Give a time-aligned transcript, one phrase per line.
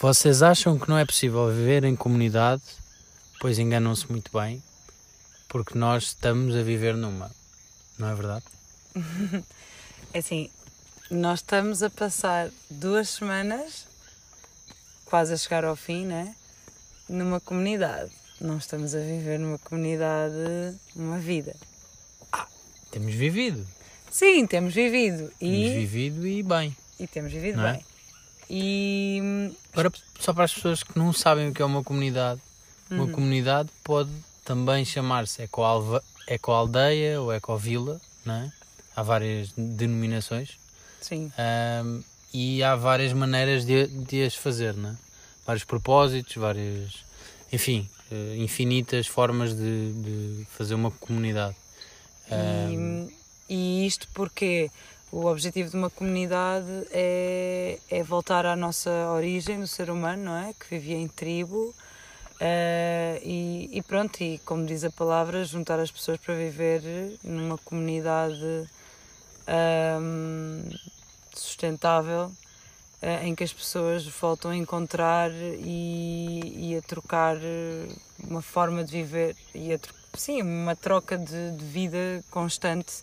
[0.00, 2.62] vocês acham que não é possível viver em comunidade,
[3.40, 4.62] pois enganam-se muito bem,
[5.48, 7.30] porque nós estamos a viver numa.
[7.98, 8.44] Não é verdade?
[10.14, 10.48] É assim,
[11.10, 13.86] nós estamos a passar duas semanas,
[15.04, 16.34] quase a chegar ao fim, né?
[17.06, 18.10] Numa comunidade.
[18.40, 20.34] Não estamos a viver numa comunidade
[20.96, 21.54] uma vida.
[22.90, 23.66] Temos vivido.
[24.10, 25.30] Sim, temos vivido.
[25.38, 26.74] Temos E, vivido e bem.
[26.98, 27.72] e temos vivido é?
[27.74, 27.84] bem.
[28.50, 32.40] E Agora, só para as pessoas que não sabem o que é uma comunidade,
[32.90, 33.10] uma Uhum.
[33.10, 34.10] comunidade pode
[34.44, 38.52] também chamar-se ecoalva- ecoaldeia ou ecovila, não é?
[38.96, 40.58] Há várias denominações
[41.00, 42.00] sim, ahm,
[42.32, 44.96] e há várias maneiras de, de as fazer, não é?
[45.46, 47.04] Vários propósitos, várias,
[47.52, 51.54] enfim, eh, infinitas formas de, de fazer uma comunidade.
[52.30, 53.08] Ahm,
[53.48, 54.70] E, e isto porque
[55.10, 60.36] o objetivo de uma comunidade é, é voltar à nossa origem do ser humano, não
[60.36, 60.52] é?
[60.52, 61.74] Que vivia em tribo.
[62.40, 66.82] eh, e, e pronto, e como diz a palavra, juntar as pessoas para viver
[67.24, 68.68] numa comunidade
[69.46, 70.68] ahm,
[71.34, 72.30] sustentável
[73.02, 77.88] eh, em que as pessoas voltam a encontrar e, e a trocar eh,
[78.24, 79.78] uma forma de viver e a
[80.14, 83.02] sim, uma troca de, de vida constante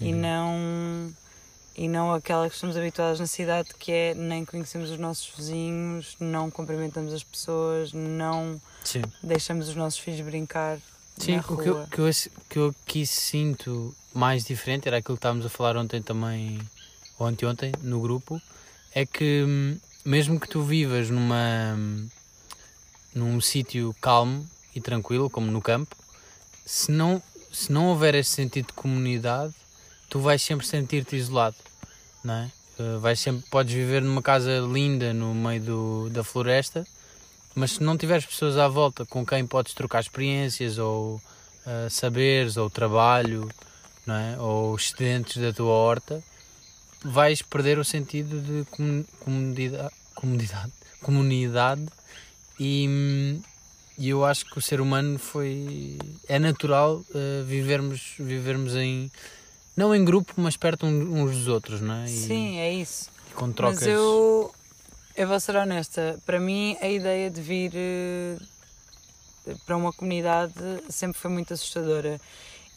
[0.00, 1.12] e não
[1.76, 6.16] e não aquela que estamos habituados na cidade que é nem conhecemos os nossos vizinhos,
[6.18, 9.02] não cumprimentamos as pessoas, não sim.
[9.22, 10.78] deixamos os nossos filhos brincar
[11.18, 12.10] Sim, na o que eu, que, eu,
[12.50, 16.60] que eu aqui sinto mais diferente era aquilo que estávamos a falar ontem também,
[17.18, 18.40] ou anteontem, no grupo,
[18.94, 22.08] é que hum, mesmo que tu vivas numa hum,
[23.14, 25.96] num sítio calmo e tranquilo, como no campo,
[26.66, 29.54] se não, se não houver esse sentido de comunidade,
[30.16, 31.56] tu vais sempre sentir-te isolado,
[32.24, 32.50] não é?
[32.78, 36.86] Eh, vais sempre, podes viver numa casa linda no meio do, da floresta,
[37.54, 41.20] mas se não tiveres pessoas à volta com quem podes trocar experiências ou
[41.66, 43.50] ah, saberes ou trabalho,
[44.06, 44.38] não é?
[44.38, 46.24] ou excedentes da tua horta,
[47.04, 50.72] vais perder o sentido de comu- comunidade, comunidade,
[51.02, 51.86] comunidade
[52.58, 53.38] e,
[53.98, 59.10] e eu acho que o ser humano foi é natural ah, vivermos vivermos em
[59.76, 62.04] não em grupo mas perto uns dos outros não é?
[62.06, 63.10] E, Sim, é isso.
[63.30, 64.52] e com trocas Mas eu,
[65.16, 68.36] eu vou ser honesta, para mim a ideia de vir eh,
[69.66, 70.52] para uma comunidade
[70.88, 72.20] sempre foi muito assustadora.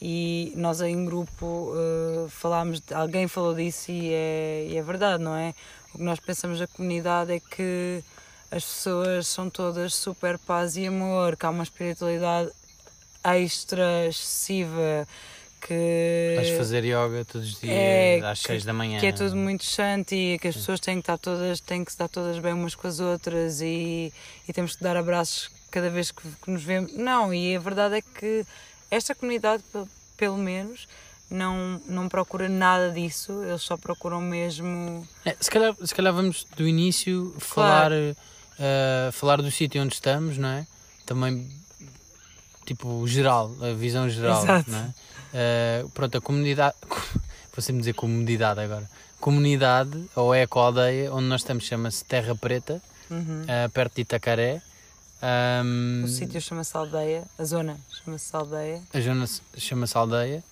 [0.02, 5.22] E nós em grupo eh, falámos, de- alguém falou disso e é, e é verdade,
[5.24, 5.54] não é?
[5.94, 8.02] O que nós pensamos da comunidade é que
[8.52, 12.50] as pessoas são todas super paz e amor, que há uma espiritualidade
[13.24, 15.08] extra excessiva,
[15.62, 19.12] que vais fazer yoga todos os dias É, às que- 6 da manhã que é
[19.12, 22.54] tudo muito shanty, que as pessoas têm que estar todas, têm que estar todas bem
[22.54, 24.12] umas com as outras e,
[24.48, 26.94] e temos que dar abraços cada vez que, que nos vemos.
[26.96, 28.46] Não, e a verdade é que
[28.90, 29.86] esta comunidade, pe-
[30.18, 30.88] pelo menos,
[31.30, 35.08] não, não procura nada disso, eles só procuram mesmo.
[35.24, 40.38] É, se, calhar, se calhar vamos do início falar, eh, falar do sítio onde estamos,
[40.40, 40.66] não é?
[41.06, 41.48] Também,
[42.66, 44.72] tipo, geral, a visão geral, Exato.
[44.72, 44.94] não é?
[45.34, 46.76] Eh, pronto, a comunidade,
[47.54, 52.82] vou sempre dizer comunidade agora, comunidade ou eco-aldeia onde nós estamos chama-se Terra Preta,
[53.12, 53.44] Uhum.
[53.48, 54.62] eh, perto de Itacaré.
[55.22, 58.82] Ahm, O sítio chama-se aldeia, a zona chama-se aldeia.
[58.94, 60.44] a zona se- chama-se aldeia,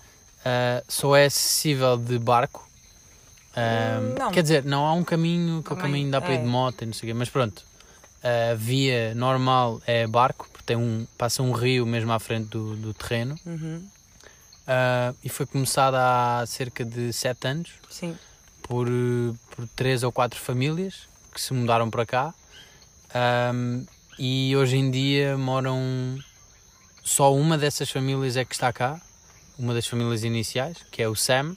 [0.43, 2.67] ah, só é acessível de barco.
[4.19, 4.31] Não.
[4.31, 6.41] Quer dizer, não há um caminho que o Também, caminho dá para ir é.
[6.41, 7.63] de moto e não sei o quê, mas pronto.
[8.23, 12.75] A via normal é barco, porque tem um, passa um rio mesmo à frente do,
[12.75, 13.35] do terreno.
[13.45, 13.83] Uhum.
[14.67, 18.17] Ah, e foi começada há cerca de 7 anos Sim,
[18.61, 18.85] por,
[19.51, 22.33] por três ou quatro famílias que se mudaram para cá.
[23.16, 23.85] Ahm,
[24.19, 26.19] e hoje em dia moram
[27.01, 29.00] só uma dessas famílias é que está cá,
[29.57, 31.56] uma das famílias iniciais, que é o Sam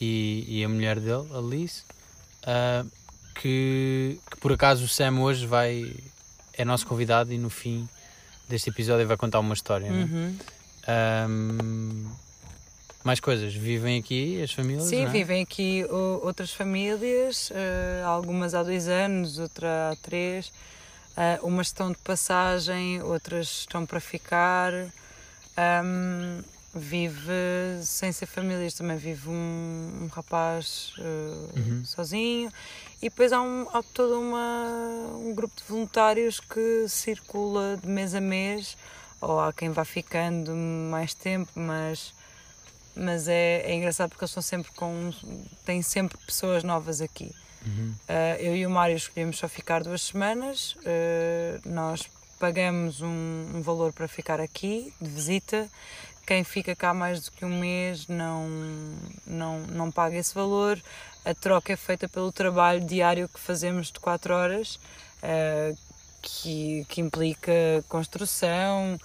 [0.00, 1.84] e, e a mulher dele, a Liz,
[2.42, 2.84] ah,
[3.36, 5.94] que, que por acaso o Sam hoje vai
[6.54, 7.88] é nosso convidado e no fim
[8.48, 9.90] deste episódio vai contar uma história.
[9.90, 10.04] não é?
[10.04, 10.38] Uhum.
[13.04, 14.84] Mais coisas, vivem aqui as famílias?
[14.88, 15.06] Sim, é?
[15.08, 20.52] vivem aqui o- outras famílias, eh, algumas há dois anos, outra há três.
[21.16, 24.72] Eh, umas estão de passagem, outras estão para ficar.
[25.56, 26.42] Ahm,
[26.74, 27.30] vive
[27.82, 31.84] sem ser famílias, também vive um, um rapaz eh, Uhum.
[31.84, 32.50] sozinho.
[33.02, 34.68] E depois há, um, há todo uma,
[35.16, 38.76] um grupo de voluntários que circula de mês a mês,
[39.20, 42.14] ou há quem vá ficando mais tempo, mas
[42.94, 45.12] mas é, é engraçado porque eles estão sempre com.
[45.64, 47.34] têm sempre pessoas novas aqui.
[47.66, 47.94] Uhum.
[48.08, 50.74] Uh, eu e o Mário escolhemos só ficar duas semanas.
[50.76, 52.08] Uh, nós
[52.38, 55.68] pagamos um, um, valor para ficar aqui, de visita.
[56.26, 58.48] Quem fica cá mais do que um mês não,
[59.26, 60.80] não, não paga esse valor.
[61.24, 64.74] A troca é feita pelo trabalho diário que fazemos de 4 horas,
[65.22, 65.76] uh,
[66.20, 67.52] que, que implica
[67.88, 68.98] construção.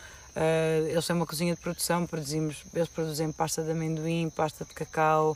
[0.90, 5.36] Eles têm uma cozinha de produção, produzimos, eles produzem pasta de amendoim, pasta de cacau,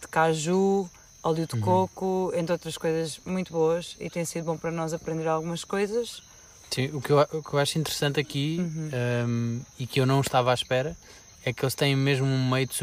[0.00, 0.90] de caju
[1.22, 1.60] óleo de uhum.
[1.60, 6.22] coco, entre outras coisas muito boas e tem sido bom para nós aprender algumas coisas.
[6.70, 8.90] Sim, o que eu, o que eu acho interessante aqui uhum.
[9.28, 10.96] um, e que eu não estava à espera
[11.44, 12.74] é que eles têm mesmo um meio de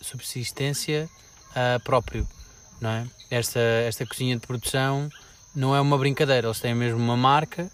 [0.00, 1.08] subsistência
[1.50, 2.26] uh, próprio,
[2.80, 3.06] não é?
[3.30, 5.10] Esta, esta cozinha de produção
[5.54, 7.70] não é uma brincadeira, eles têm mesmo uma marca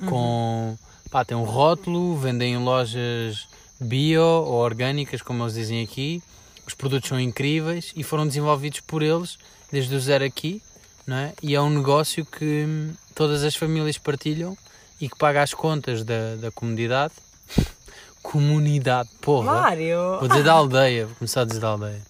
[0.00, 0.08] uhum.
[0.08, 0.78] com,
[1.14, 3.46] pá, tem um rótulo, vendem em lojas
[3.78, 6.20] bio ou orgânicas, como eles dizem aqui,
[6.66, 9.38] os produtos são incríveis e foram desenvolvidos por eles
[9.70, 10.60] desde o zero aqui,
[11.06, 11.32] não é?
[11.40, 14.58] E é um negócio que hum, todas as famílias partilham
[15.00, 17.14] e que paga as contas da, da comunidade.
[18.20, 19.52] comunidade, porra!
[19.52, 20.18] Mário!
[20.18, 22.02] Vou dizer da aldeia, vou começar a dizer da aldeia.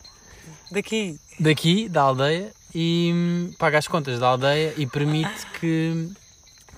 [0.71, 1.21] Daqui?
[1.39, 6.09] Daqui, da aldeia, e hum, paga as contas da aldeia e permite que,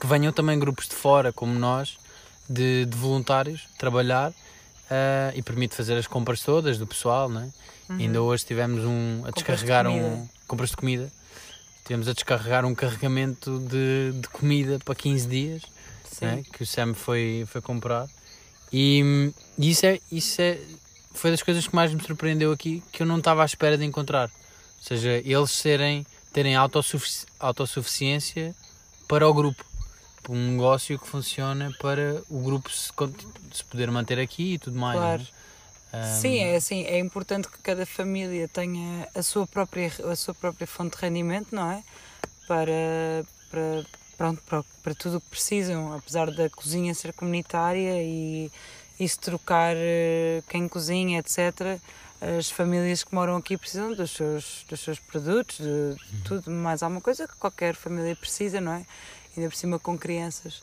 [0.00, 1.96] que venham também grupos de fora, como nós,
[2.48, 7.48] de, de voluntários, trabalhar uh, e permite fazer as compras todas do pessoal, é?
[7.88, 7.98] Uhum.
[7.98, 11.12] Ainda hoje tivemos um a descarregar de um compras de comida.
[11.84, 15.62] Tivemos a descarregar um carregamento de, de comida para 15 dias
[16.20, 16.42] é?
[16.52, 18.08] que o Sam foi, foi comprar.
[18.72, 20.58] E, e isso, é, isso é,
[21.12, 23.84] foi das coisas que mais me surpreendeu aqui, que eu não estava à espera de
[23.84, 24.28] encontrar.
[24.28, 28.54] Ou seja, eles serem, terem autossufici autossuficiência
[29.06, 29.64] para o grupo
[30.28, 32.90] um negócio que funciona para o grupo se,
[33.52, 34.98] se poder manter aqui e tudo mais.
[34.98, 35.26] Claro.
[35.92, 36.20] Um...
[36.20, 40.66] Sim, é assim, é importante que cada família tenha a sua própria, a sua própria
[40.66, 41.82] fonte de rendimento, não é?
[42.46, 43.84] Para, para,
[44.16, 48.50] pronto, para, para tudo o que precisam, apesar da cozinha ser comunitária e,
[48.98, 51.80] e se trocar eh, quem cozinha, etc.
[52.38, 56.22] As famílias que moram aqui precisam dos seus, dos seus produtos, de, de uhum.
[56.24, 58.86] tudo mais alguma coisa que qualquer família precisa, não é?
[59.36, 60.62] Ainda por cima com crianças.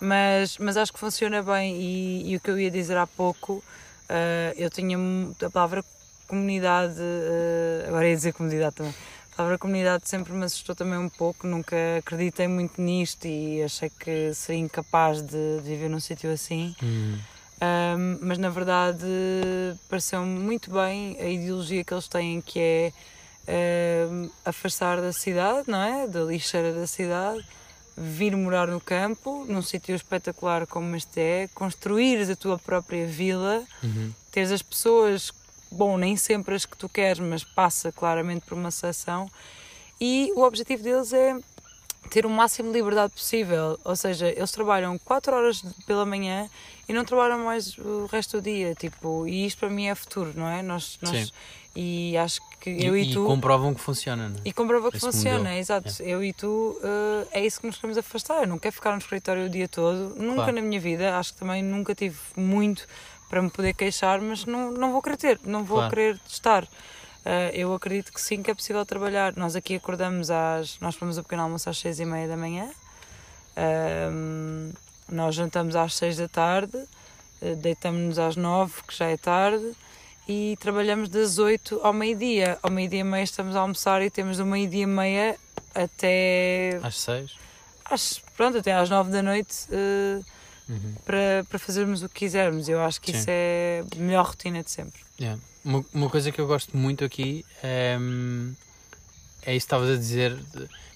[0.00, 3.54] Mas, mas acho que funciona bem e, e o que eu ia dizer há pouco,
[3.54, 4.98] uh, eu tinha
[5.44, 5.84] a palavra
[6.28, 8.94] comunidade, uh, agora ia dizer comunidade também,
[9.32, 13.90] a palavra comunidade sempre me assustou também um pouco, nunca acreditei muito nisto e achei
[13.90, 16.74] que seria incapaz de, de viver num sítio assim.
[16.82, 17.18] Hum.
[17.58, 19.06] Um, mas na verdade
[19.88, 22.60] pareceu muito bem a ideologia que eles têm, que
[23.46, 26.06] é um, afastar da cidade, não é?
[26.06, 27.42] Da lixeira da cidade
[27.96, 33.64] vir morar no campo, num sítio espetacular como este é, construires a tua própria vila,
[33.82, 34.12] uhum.
[34.30, 35.32] teres as pessoas,
[35.70, 39.30] bom, nem sempre as que tu queres, mas passa claramente por uma seleção.
[39.98, 41.38] E o objetivo deles é
[42.06, 46.48] ter o máximo de liberdade possível, ou seja, eles trabalham 4 horas pela manhã
[46.88, 50.32] e não trabalham mais o resto do dia, tipo, e isto para mim é futuro,
[50.34, 50.62] não é?
[50.62, 51.32] Nós, nós
[51.78, 53.22] e acho que eu e, e tu.
[53.22, 54.40] E comprovam que funciona, não é?
[54.46, 55.58] E comprovam que Esse funciona, modelo.
[55.58, 56.02] exato.
[56.02, 56.06] É.
[56.08, 58.42] Eu e tu uh, é isso que nos queremos afastar.
[58.42, 60.52] Eu não quero ficar no escritório o dia todo, nunca claro.
[60.54, 61.18] na minha vida.
[61.18, 62.86] Acho que também nunca tive muito
[63.28, 65.90] para me poder queixar, mas não, não vou querer ter, não vou claro.
[65.90, 66.66] querer estar.
[67.26, 69.34] Uh, eu acredito que sim que é possível trabalhar.
[69.36, 70.78] Nós aqui acordamos às.
[70.78, 72.70] Nós fomos o pequeno almoço às seis e meia da manhã.
[73.56, 74.72] Uh,
[75.10, 76.76] nós jantamos às seis da tarde,
[77.58, 79.74] deitamos-nos às nove, que já é tarde
[80.28, 82.58] e trabalhamos das 8 ao meio-dia.
[82.62, 85.36] Ao meio-dia e meia estamos a almoçar e temos do meio-dia e meia
[85.74, 86.80] até.
[86.82, 87.30] Às 6?
[87.84, 90.24] Às, pronto, até às 9 da noite uh,
[90.68, 90.94] uhum.
[91.04, 92.68] para, para fazermos o que quisermos.
[92.68, 93.18] Eu acho que Sim.
[93.18, 95.05] isso é a melhor rotina de sempre.
[95.20, 95.40] Yeah.
[95.64, 97.98] Uma, uma coisa que eu gosto muito aqui é,
[99.42, 100.38] é isso que estavas a dizer,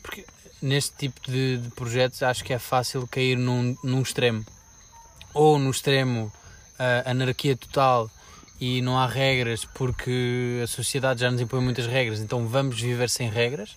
[0.03, 0.25] porque
[0.61, 4.45] neste tipo de, de, projetos acho que é fácil cair num, num extremo.
[5.33, 6.33] Ou no extremo
[6.79, 8.11] uh, anarquia total
[8.61, 13.09] e não há regras porque a sociedade já nos impõe muitas regras, então vamos viver
[13.09, 13.75] sem regras,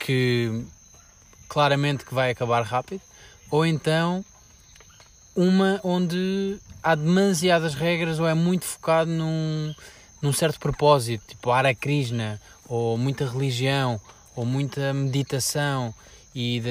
[0.00, 0.64] que
[1.46, 3.02] claramente que vai acabar rápido,
[3.50, 4.24] ou então
[5.34, 9.74] uma onde há demasiadas regras ou é muito focado num,
[10.20, 14.00] num certo propósito, tipo Ara Krishna, ou muita religião,
[14.36, 15.94] ou muita meditação,
[16.34, 16.62] e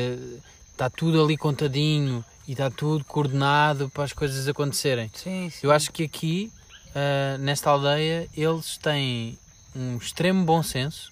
[0.71, 5.09] está tudo ali contadinho e está tudo coordenado para as coisas acontecerem.
[5.13, 5.59] Sim, sim.
[5.63, 6.51] Eu acho que aqui
[6.89, 9.37] uh, nesta aldeia eles têm
[9.75, 11.11] um extremo bom senso,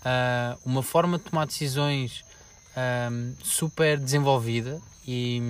[0.00, 2.24] uh, uma forma de tomar decisões
[3.10, 5.40] um, super desenvolvida e,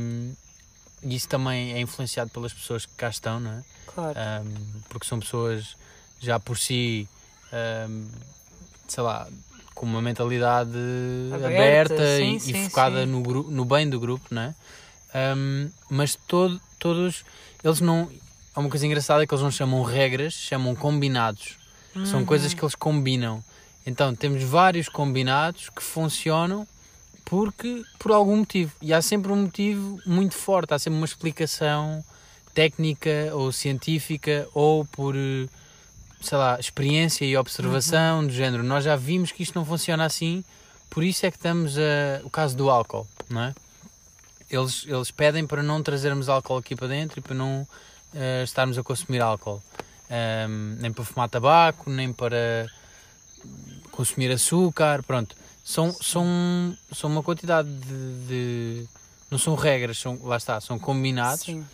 [1.02, 3.62] e, isso também é influenciado pelas pessoas que cá estão, não é?
[3.87, 4.18] Claro.
[4.18, 5.76] Um, porque são pessoas
[6.21, 7.09] já por si,
[7.88, 8.09] hum,
[8.88, 9.28] sei lá,
[9.75, 10.71] com uma mentalidade
[11.35, 13.11] Aberta, aberta, sim, e, sim, e focada sim.
[13.11, 14.54] no, no bem do grupo, não é?
[15.37, 17.25] Hum, mas todo, todos,
[17.62, 18.09] eles não.
[18.54, 21.56] Há uma coisa engraçada é que eles não chamam regras, chamam combinados.
[21.94, 22.06] Uhum.
[22.06, 23.42] São coisas que eles combinam.
[23.87, 26.66] Então temos vários combinados que funcionam
[27.25, 28.73] porque por algum motivo.
[28.81, 32.05] E há sempre um motivo muito forte, há sempre uma explicação
[32.55, 35.49] técnica ou científica ou por eh,
[36.21, 38.62] sei lá, experiência e observação do género.
[38.62, 40.45] Nós já vimos que isto não funciona assim,
[40.88, 42.21] por isso é que estamos a.
[42.25, 43.55] o caso do álcool, não é?
[44.50, 47.67] Eles, eles pedem para não trazermos álcool aqui para dentro e para não
[48.14, 49.62] eh, estarmos a consumir álcool.
[50.11, 52.69] Ahm, nem para fumar tabaco, nem para
[53.91, 55.35] consumir açúcar, pronto.
[55.64, 56.25] São, são,
[56.92, 58.88] são uma quantidade de, de-
[59.31, 61.64] Não são regras, são, lá está, são combinados Sim.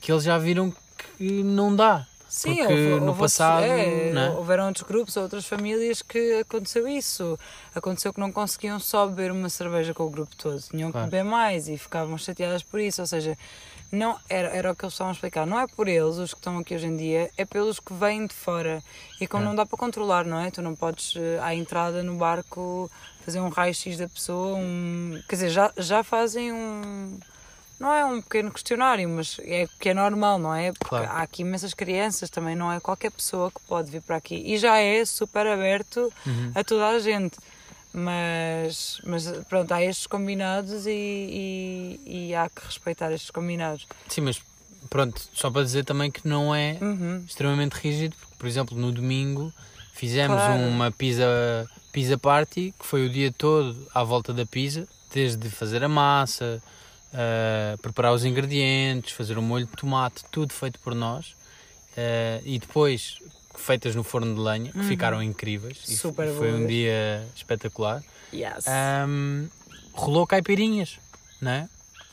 [0.00, 0.72] que eles já viram
[1.18, 2.06] que não dá.
[2.28, 4.30] Sim, Porque houve- no houve passado, é, né?
[4.30, 7.38] houveram outros grupos, outras famílias que aconteceu isso.
[7.74, 11.06] Aconteceu que não conseguiam só beber uma cerveja com o grupo todo, tinham Claro.
[11.06, 13.02] que beber mais e ficavam chateadas por isso.
[13.02, 13.36] Ou seja,
[13.90, 15.44] não era, era o que eles estavam a explicar.
[15.46, 18.26] Não é por eles, os que estão aqui hoje em dia, é pelos que vêm
[18.26, 18.82] de fora.
[19.20, 19.46] E como É.
[19.48, 20.50] não dá para controlar, não é?
[20.50, 22.90] Tu não podes, eh, à entrada no barco,
[23.22, 24.56] fazer um raio-x da pessoa.
[24.58, 27.18] Um, quer dizer, já, já fazem um.
[27.80, 30.70] Não é um pequeno questionário, mas é que é normal, não é?
[30.72, 31.06] Porque Claro.
[31.10, 34.36] há aqui imensas crianças, também não é qualquer pessoa que pode vir para aqui.
[34.36, 36.52] E já é super aberto Uhum.
[36.54, 37.36] a toda a gente.
[37.92, 43.86] Mas, mas pronto, há estes combinados e, e, e há que respeitar estes combinados.
[44.08, 44.40] Sim, mas
[44.88, 47.22] pronto, só para dizer também que não é Uhum.
[47.26, 49.52] extremamente rígido, porque, por exemplo, no domingo
[49.92, 50.54] fizemos Claro.
[50.54, 55.84] uma pizza, pizza party, que foi o dia todo à volta da pizza, desde fazer
[55.84, 56.62] a massa,
[57.12, 61.34] ah, preparar os ingredientes, fazer o molho de tomate, tudo feito por nós.
[61.96, 63.18] Ah, e depois
[63.54, 65.82] feitas no forno de lenha, que ficaram incríveis.
[65.88, 66.68] E Super foi um boas.
[66.68, 68.02] dia espetacular.
[68.32, 68.66] Yes.
[68.66, 69.46] Ahm,
[69.92, 70.98] rolou caipirinhas,
[71.40, 71.68] não é?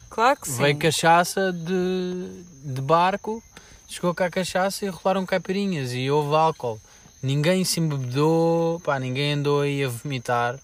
[0.10, 0.58] claro que sim.
[0.62, 3.42] Veio cachaça de, de barco,
[3.88, 6.80] chegou cá a cachaça e rolaram caipirinhas e houve álcool.
[7.22, 10.58] Ninguém se embebedou, pá, ninguém andou aí a vomitar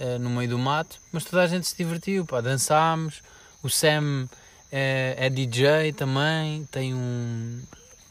[0.00, 3.22] eh, no meio do mato, mas toda a gente se divertiu, pá, dançámos.
[3.62, 4.28] O Sam
[4.72, 7.60] é, é DJ também, tem um,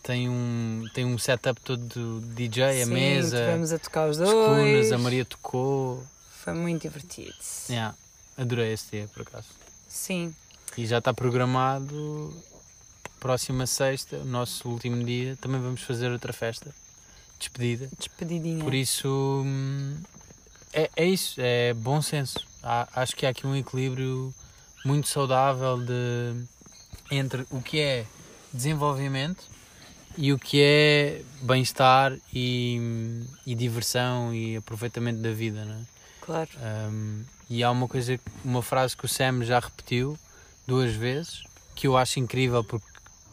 [0.03, 4.17] tem um, tem um setup todo de DJ, a Sim, mesa, Tivemos a tocar os
[4.17, 4.91] dois.
[4.91, 6.03] a Maria tocou.
[6.43, 7.33] Foi muito divertido.
[7.69, 7.95] Yeah,
[8.37, 9.47] adorei esse dia, por acaso.
[9.87, 10.33] Sim.
[10.77, 12.33] E já está programado
[13.19, 16.73] próxima sexta, o nosso último dia, também vamos fazer outra festa,
[17.39, 17.89] despedida.
[17.97, 18.63] Despedidinha.
[18.63, 19.97] Por isso hum,
[20.73, 22.39] é, é isso, é bom senso.
[22.61, 24.33] Há- acho que há aqui um equilíbrio
[24.85, 26.35] muito saudável de,
[27.09, 28.05] entre o que é
[28.53, 29.43] desenvolvimento
[30.17, 35.81] e o que é bem-estar e, e diversão e aproveitamento da vida, não é?
[36.21, 36.49] Claro.
[36.91, 40.17] Um, e há uma coisa, uma frase que o Sam já repetiu
[40.67, 41.43] duas vezes,
[41.75, 42.85] que eu acho incrível porque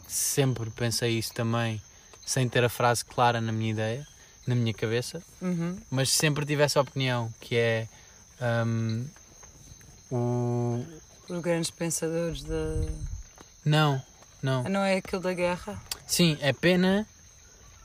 [0.07, 1.81] sempre pensei isso também,
[2.25, 4.07] sem ter a frase clara na minha ideia,
[4.47, 5.77] na minha cabeça, Uhum.
[5.89, 7.87] mas sempre tive essa opinião, que é
[8.65, 9.05] um,
[10.11, 10.85] o.
[11.27, 12.55] Os grandes pensadores da.
[13.63, 14.01] Não,
[14.41, 14.63] não.
[14.63, 15.81] Não é aquilo da guerra?
[16.05, 17.07] Sim, é pena,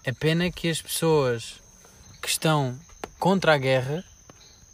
[0.04, 1.54] é pena que as pessoas
[2.20, 2.78] que estão
[3.18, 4.04] contra a guerra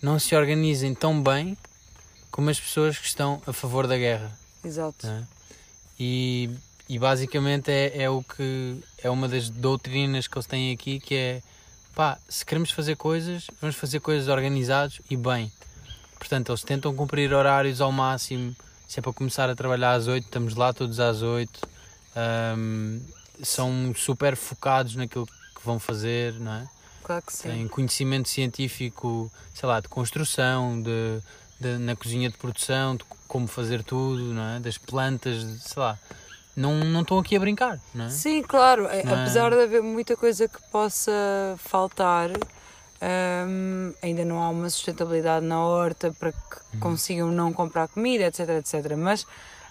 [0.03, 1.57] não se organizem tão bem
[2.33, 4.37] como as pessoas que estão a favor da guerra.
[4.65, 5.07] Exato.
[5.07, 5.23] é?
[5.99, 6.51] E,
[6.89, 11.15] e basicamente é, é o que é uma das doutrinas que eles têm aqui que
[11.15, 11.43] é
[11.95, 15.51] pá, se queremos fazer coisas, vamos fazer coisas organizados e bem.
[16.19, 18.55] Portanto, eles tentam cumprir horários ao máximo.
[18.89, 21.61] Se é para começar a trabalhar às 8, estamos lá todos às 8.
[22.15, 23.01] Ahm,
[23.43, 26.69] são super focados naquilo que vão fazer, não é?
[27.03, 27.49] Claro que sim.
[27.51, 31.21] Têm conhecimento científico, sei lá, de construção, de,
[31.61, 34.61] de- na cozinha de produção, de como fazer tudo, não é?
[34.61, 35.99] Das plantas, de- sei lá.
[36.57, 38.11] Não, não estão aqui a brincar, não é?
[38.11, 38.87] Sim, claro.
[38.87, 39.21] É, Não é?
[39.21, 41.13] Apesar de haver muita coisa que possa
[41.59, 42.31] faltar,
[43.51, 46.39] hum, ainda não há uma sustentabilidade na horta para que
[46.75, 46.81] Uhum.
[46.81, 48.97] consigam não comprar comida, etc, etc.
[48.97, 49.27] Mas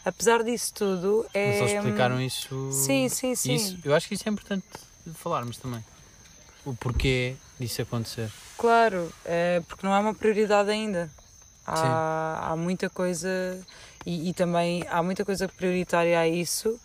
[0.06, 1.48] apesar disso tudo, é.
[1.48, 2.72] Mas eles explicaram isso.
[2.72, 3.56] Sim, sim, sim.
[3.56, 4.66] isso- eu acho que isso é importante
[5.16, 5.84] falarmos também.
[6.64, 8.30] O porquê disso acontecer.
[8.58, 11.10] Claro, é, porque não é uma prioridade ainda.
[11.68, 13.28] Há, há muita coisa
[14.06, 16.80] e, e também há muita coisa prioritária a isso.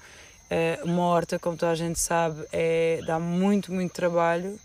[0.48, 4.58] É, uma horta, como toda a gente sabe, é, dá muito, muito trabalho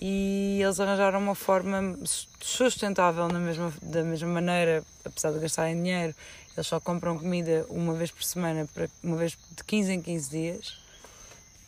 [0.00, 1.98] e eles arranjaram uma forma
[2.40, 6.14] sustentável na mesma, da mesma maneira, apesar de gastarem dinheiro.
[6.56, 10.30] Eles só compram comida uma vez por semana, para, uma vez de 15 em 15
[10.30, 10.78] dias.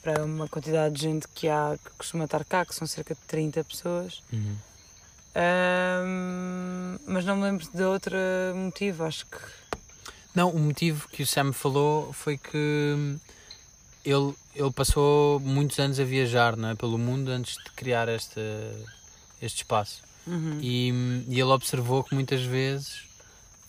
[0.02, 3.20] para uma quantidade de gente que há que costuma estar cá, que são cerca de
[3.20, 4.22] 30 pessoas.
[4.32, 4.56] Uhum.
[5.34, 8.16] Ahm, mas não me lembro de outro
[8.54, 9.61] motivo, acho que.
[10.34, 13.18] Não, o motivo que o Sam falou foi que
[14.04, 18.40] ele, ele passou muitos anos a viajar não é, pelo mundo antes de criar este,
[19.40, 20.02] este espaço.
[20.26, 20.58] Uhum.
[20.60, 20.88] E,
[21.28, 23.02] e ele observou que muitas vezes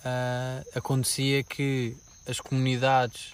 [0.03, 1.95] ah, acontecia que
[2.27, 3.33] as comunidades,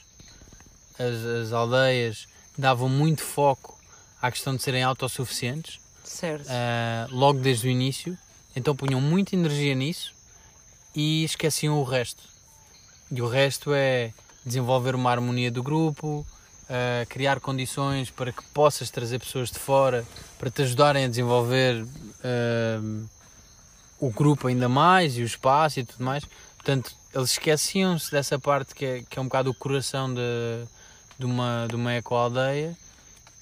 [0.98, 3.78] as, as aldeias, davam muito foco
[4.22, 6.48] à questão de serem autossuficientes, Certo.
[6.50, 8.18] ah, logo desde o início,
[8.56, 10.14] então punham muita energia nisso
[10.96, 12.24] e esqueciam o resto.
[13.12, 14.14] E o resto é
[14.46, 16.26] desenvolver uma harmonia do grupo,
[16.70, 20.06] ah, criar condições para que possas trazer pessoas de fora
[20.38, 21.86] para te ajudarem a desenvolver
[22.24, 23.08] ah,
[24.00, 26.24] o grupo ainda mais e o espaço e tudo mais.
[26.56, 30.22] Portanto, eles esqueciam-se dessa parte que é, que é um bocado o coração de,
[31.18, 32.78] de uma, de uma eco-aldeia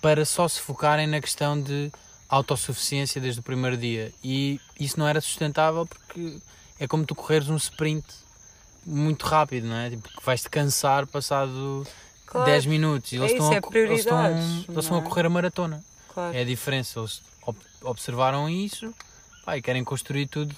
[0.02, 1.92] para só se focarem na questão de
[2.30, 4.14] autossuficiência desde o primeiro dia.
[4.24, 6.40] E isso não era sustentável porque
[6.80, 8.06] é como tu correres um sprint
[8.88, 9.90] muito rápido, não é?
[9.90, 11.86] Tipo, que vais-te cansar passado
[12.26, 12.46] Claro.
[12.50, 13.12] 10 minutos.
[13.12, 15.04] E É eles, isso, estão é a, co- eles, estão, eles estão a é?
[15.04, 15.84] correr a maratona.
[16.14, 16.36] Claro.
[16.36, 17.00] É a diferença.
[17.00, 18.94] Eles ob- observaram isso
[19.46, 20.54] pá, e querem construir tudo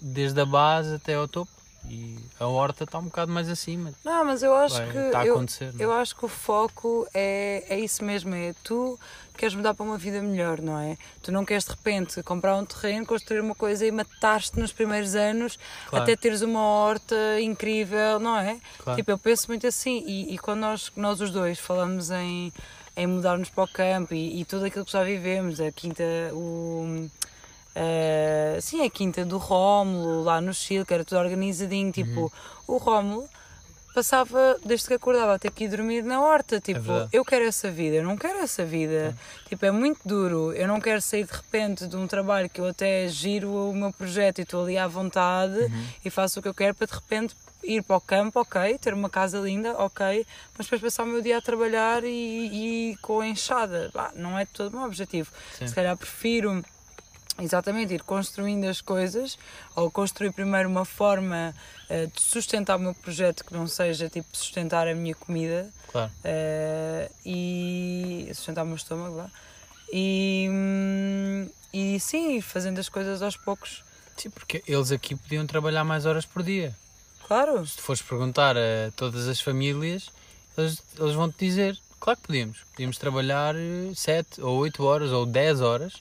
[0.00, 1.50] desde a base até ao topo.
[1.88, 3.92] E a horta está um bocado mais acima.
[4.04, 4.98] Não, mas eu acho Vai, que.
[4.98, 5.72] está a eu, acontecer.
[5.74, 5.84] não é?
[5.84, 8.98] eu acho que o foco é, é isso mesmo, é tu
[9.36, 10.96] queres mudar para uma vida melhor, não é?
[11.22, 15.14] Tu não queres de repente comprar um terreno, construir uma coisa e matar-te nos primeiros
[15.14, 16.04] anos Claro.
[16.04, 18.58] até teres uma horta incrível, não é?
[18.78, 18.96] Claro.
[18.96, 22.52] Tipo, eu penso muito assim e, e quando nós, nós os dois falamos em,
[22.96, 27.08] em mudarmos para o campo e, e tudo aquilo que já vivemos, a quinta, o...
[27.74, 32.32] eh, sim, a quinta do Rómulo, lá no Chile, que era tudo organizadinho, tipo,
[32.66, 33.28] o Rómulo
[33.94, 36.60] passava, desde que acordava, a ter que ir dormir na horta.
[36.60, 37.10] Tipo, verdade.
[37.12, 39.16] eu quero essa vida, eu não quero essa vida.
[39.48, 40.52] Tipo, é muito duro.
[40.52, 43.92] Eu não quero sair de repente de um trabalho que eu até giro o meu
[43.92, 45.70] projeto e estou ali à vontade
[46.04, 48.92] e faço o que eu quero para de repente ir para o campo, ok, ter
[48.92, 53.20] uma casa linda, ok, mas depois passar o meu dia a trabalhar e, e com
[53.20, 53.90] a enxada.
[53.94, 55.30] Bah, não é todo o meu objetivo.
[55.56, 55.66] Sim.
[55.66, 56.62] Se calhar prefiro
[57.38, 59.36] Exatamente, ir construindo as coisas
[59.74, 61.54] ou construir primeiro uma forma
[61.88, 66.12] eh, de sustentar o meu projeto que não seja tipo sustentar a minha comida Claro.
[66.22, 69.30] eh, e sustentar o meu estômago vá.
[69.92, 73.82] e, hum, e sim, ir fazendo as coisas aos poucos.
[74.16, 76.72] Sim, porque eles aqui podiam trabalhar mais horas por dia.
[77.26, 80.08] Claro, Se tu fores perguntar a todas as famílias,
[80.56, 82.58] eles, eles vão-te dizer, claro que podíamos.
[82.70, 83.56] Podíamos trabalhar
[83.96, 85.94] 7 ou 8 horas ou 10 horas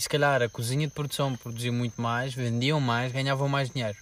[0.00, 3.98] e se calhar a cozinha de produção produzia muito mais, vendiam mais, ganhavam mais dinheiro.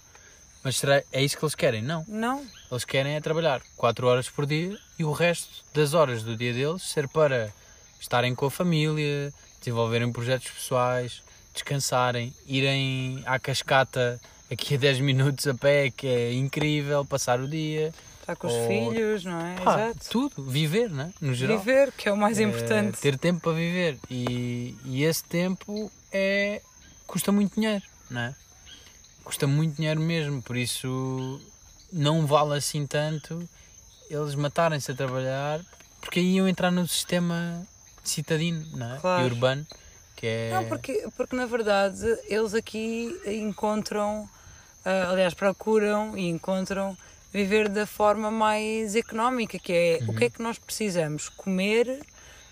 [0.63, 1.81] Mas será, é isso que eles querem?
[1.81, 2.05] Não.
[2.07, 6.37] não, Eles querem é trabalhar 4 horas por dia e o resto das horas do
[6.37, 7.53] dia deles ser para
[7.99, 11.21] estarem com a família, desenvolverem projetos pessoais,
[11.53, 17.47] descansarem, irem à cascata aqui a 10 minutos a pé, que é incrível, passar o
[17.47, 17.93] dia.
[18.31, 19.55] Estar com os Ou- filhos, não é?
[19.55, 20.09] Pá, Exato.
[20.09, 21.11] tudo, viver, né?
[21.21, 21.57] no geral.
[21.59, 22.99] Viver, que é o mais É, importante.
[22.99, 23.97] ter tempo para viver.
[24.09, 26.61] E, e esse tempo é
[27.07, 28.35] custa muito dinheiro, não é?
[29.23, 31.41] Custa muito dinheiro mesmo, por isso
[31.91, 33.47] não vale assim tanto
[34.09, 35.59] eles matarem-se a trabalhar,
[36.01, 37.63] porque aí iam entrar no sistema
[38.03, 38.99] citadino, não é?
[38.99, 39.23] Claro.
[39.23, 39.67] E urbano,
[40.15, 40.51] que é.
[40.53, 44.27] Não, porque, porque na verdade eles aqui encontram,
[44.83, 46.97] ah, aliás, procuram e encontram
[47.31, 51.29] viver da forma mais económica, que é o que é que nós precisamos?
[51.29, 52.01] Comer,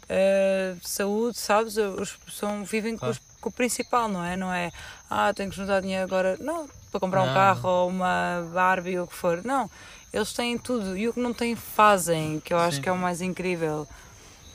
[0.09, 1.77] ah, saúde, sabes?
[1.77, 3.13] Os, são, vivem com, Claro.
[3.13, 4.35] os- com o principal, não é?
[4.37, 4.71] Não é,
[5.09, 6.37] ah, tenho que juntar dinheiro agora.
[6.39, 7.33] Não, para comprar um Não.
[7.33, 9.43] carro ou uma Barbie ou o que for.
[9.43, 9.69] Não,
[10.13, 12.81] eles têm tudo e o que não têm fazem, que eu acho Sim.
[12.83, 13.87] que é o mais incrível.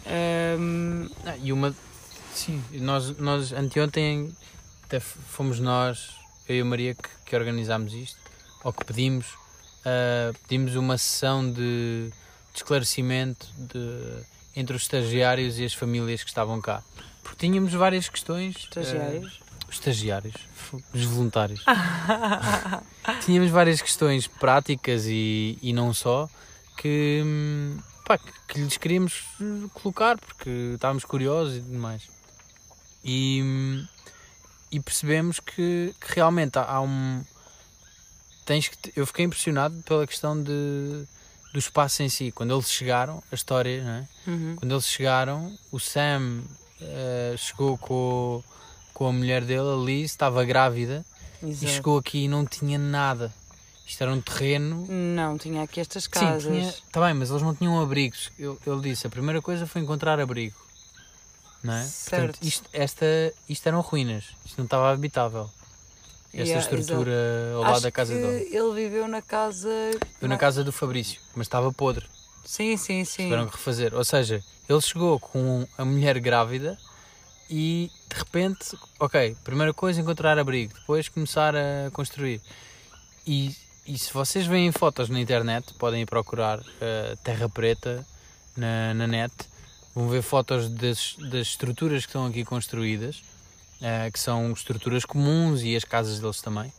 [0.07, 1.75] Ahm, Ah, e uma.
[2.35, 4.35] Sim, nós, nós anteontem
[4.85, 6.11] até fomos nós,
[6.49, 8.19] eu e a Maria, que, que organizámos isto,
[8.65, 9.27] ou que pedimos,
[9.85, 12.11] ah, pedimos uma sessão de,
[12.53, 16.83] de esclarecimento de, entre os estagiários e as famílias que estavam cá.
[17.23, 18.57] Porque tínhamos várias questões.
[18.57, 19.41] estagiários.
[19.41, 20.35] ah, os estagiários,
[20.93, 21.65] os voluntários.
[23.25, 26.29] tínhamos várias questões práticas e, e não só
[26.77, 32.03] que, hum, pá, que, que lhes queríamos hum, colocar porque estávamos curiosos e tudo mais.
[33.05, 33.87] E, hum,
[34.71, 37.23] e percebemos que, que realmente há, há um.
[38.45, 41.05] Tens que, eu fiquei impressionado pela questão de,
[41.53, 42.33] do espaço em si.
[42.33, 44.09] Quando eles chegaram, a história, não é?
[44.27, 44.57] Uhum.
[44.57, 46.43] Quando eles chegaram, o Sam
[46.81, 48.43] eh, chegou com,
[48.93, 51.05] com a mulher dele, a Liz, estava grávida
[51.43, 51.73] e Exato.
[51.73, 53.33] chegou aqui e não tinha nada.
[53.87, 54.87] Isto era um terreno.
[54.89, 56.45] Não, tinha aqui estas casas.
[56.45, 56.69] Sim, tinha.
[56.69, 58.31] Está bem, mas eles não tinham abrigos.
[58.39, 60.57] Eu- Ele disse: a primeira coisa foi encontrar abrigo.
[61.63, 61.85] não é?
[61.85, 62.23] Certo.
[62.33, 63.07] Portanto, isto, esta,
[63.49, 65.51] isto eram ruínas, isto não estava habitável.
[66.35, 68.49] Esta Yeah, estrutura ao lado Acho da casa dele.
[68.51, 69.69] ele viveu na casa.
[70.21, 72.07] Eu na casa do Fabrício, mas estava podre.
[72.45, 73.25] Sim, sim, sim.
[73.25, 73.95] Tiveram que refazer.
[73.95, 76.79] Ou seja, ele chegou com a mulher grávida
[77.51, 82.41] e de repente, ok, primeira coisa encontrar abrigo, depois começar a construir.
[83.27, 83.55] E,
[83.87, 88.07] e se vocês veem fotos na internet, podem ir procurar eh, Terra Preta
[88.57, 89.33] na, na net,
[89.95, 93.23] vão ver fotos das, das estruturas que estão aqui construídas,
[94.13, 96.73] que são estruturas comuns e as casas deles também.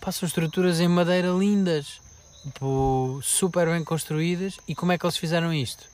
[0.00, 2.00] Passam estruturas em madeira lindas,
[2.42, 4.58] tipo, super bem construídas.
[4.66, 5.84] E como é que eles fizeram isto?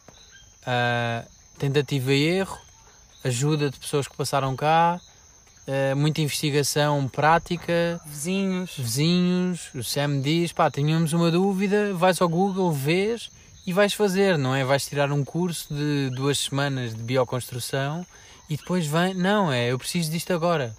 [0.66, 1.24] Ah,
[1.58, 2.58] tentativa e erro,
[3.24, 5.00] ajuda de pessoas que passaram cá,
[5.66, 8.76] ah, muita investigação prática, Vizinhos.
[8.76, 9.74] vizinhos.
[9.74, 13.30] O Sam diz: pá, tínhamos uma dúvida, vais ao Google, vês
[13.66, 14.62] e vais fazer, não é?
[14.64, 18.06] Vais tirar um curso de duas semanas de bioconstrução
[18.48, 20.76] e depois vem, não, é eu preciso disto agora.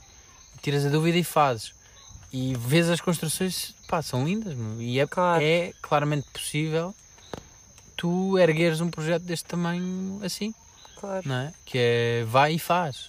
[0.62, 1.74] Tiras a dúvida e fazes.
[2.32, 4.82] E vês as construções, pá, são lindas, meu.
[4.82, 5.44] e é, Claro.
[5.44, 6.94] é claramente possível
[7.96, 10.54] tu ergueres um projeto deste tamanho assim,
[11.00, 11.28] Claro.
[11.28, 11.54] não é?
[11.66, 13.08] Que é vai e faz.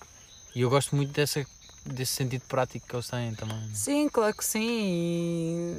[0.55, 1.45] E eu gosto muito dessa,
[1.85, 3.69] desse sentido prático que eles têm também.
[3.75, 4.61] Sim, claro que sim.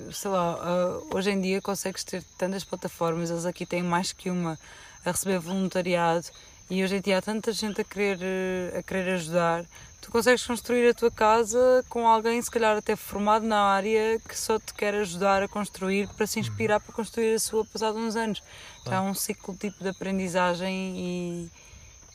[0.10, 4.12] E, sei lá, ah, hoje em dia consegues ter tantas plataformas, eles aqui têm mais
[4.12, 4.60] que uma
[5.06, 6.28] a receber voluntariado
[6.70, 9.66] e hoje em dia há tanta gente a querer, eh, a querer ajudar.
[10.02, 14.38] Tu consegues construir a tua casa com alguém, se calhar até formado na área, que
[14.38, 18.16] só te quer ajudar a construir para se inspirar para construir a sua passado uns
[18.16, 18.42] anos.
[18.82, 21.52] Então é um ciclo tipo de aprendizagem e.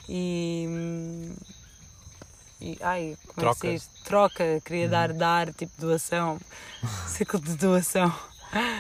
[0.09, 1.33] e
[2.65, 3.67] e, ai, como Troca.
[3.67, 4.05] é que se diz?
[4.05, 6.39] Troca, queria dar, dar, tipo doação,
[7.09, 8.15] ciclo de doação,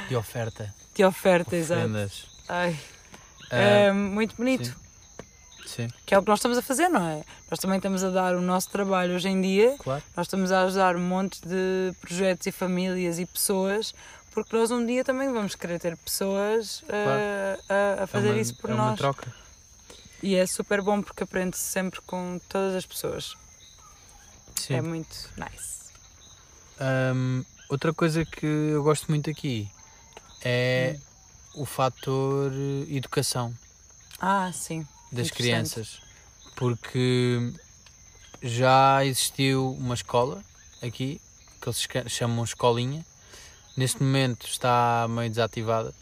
[0.08, 1.80] De oferta, de oferta, exato.
[2.48, 2.78] Ai,
[3.50, 4.74] Ah, é muito bonito, sim.
[5.66, 7.22] Sim, que é o que nós estamos a fazer, não é?
[7.50, 10.02] Nós também estamos a dar o nosso trabalho hoje em dia, claro.
[10.16, 13.94] nós estamos a ajudar um monte de projetos e famílias e pessoas,
[14.32, 18.40] porque nós um dia também vamos querer ter pessoas ah, a, a fazer é uma,
[18.40, 18.88] isso por é nós.
[18.90, 19.32] uma troca.
[20.22, 23.34] E é super bom porque aprende-se sempre com todas as pessoas.
[24.56, 24.74] Sim.
[24.74, 25.82] É muito nice.
[26.80, 29.68] Hum, outra coisa que eu gosto muito aqui
[30.44, 30.96] é
[31.54, 31.62] Hum.
[31.62, 33.54] o fator eh, educação
[34.20, 34.86] Ah, sim.
[35.12, 36.00] Das crianças.
[36.56, 37.52] Porque
[38.42, 40.42] já existiu uma escola
[40.82, 41.20] aqui,
[41.60, 43.04] que eles cha- chamam escolinha.
[43.76, 45.94] Neste momento está meio desativada,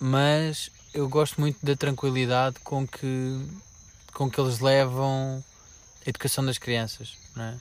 [0.00, 3.46] mas eu gosto muito da tranquilidade com que,
[4.14, 5.44] com que eles levam
[6.04, 7.54] a educação das crianças, é?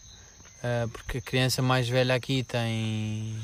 [0.63, 3.38] Ah, porque a criança mais velha aqui tem.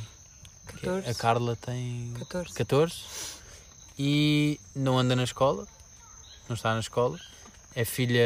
[0.67, 1.09] 14.
[1.09, 2.53] A Carla tem 14.
[2.55, 2.95] 14
[3.99, 5.67] e não anda na escola,
[6.51, 7.17] não está na escola.
[7.73, 8.21] É filha,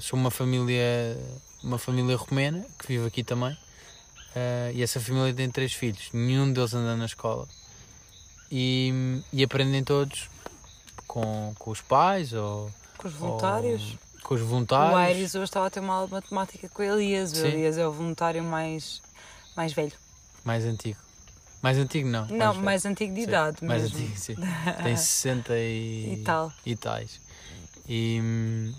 [0.00, 1.16] sou uma família,
[1.62, 3.56] uma família romena que vive aqui também.
[4.34, 7.46] eh, e essa família tem três filhos, nenhum deles anda na escola.
[8.50, 10.28] E, e aprendem todos
[11.06, 13.92] com, com os pais ou, Com os voluntários.
[13.92, 14.96] ou com os O voluntários.
[14.96, 17.32] Aires hoje estava a ter uma aula de matemática com o Elias.
[17.32, 17.46] O Sim.
[17.46, 19.00] Elias é o voluntário mais,
[19.56, 19.92] mais velho.
[20.44, 20.98] Mais antigo.
[21.62, 22.26] Mais antigo não.
[22.26, 22.64] Não, velho.
[22.64, 23.98] mais antigo de Sim, idade mais mesmo.
[23.98, 24.34] antigo, sim.
[24.82, 26.52] Tem 60 e, E tal.
[26.66, 27.20] e tais.
[27.92, 28.20] E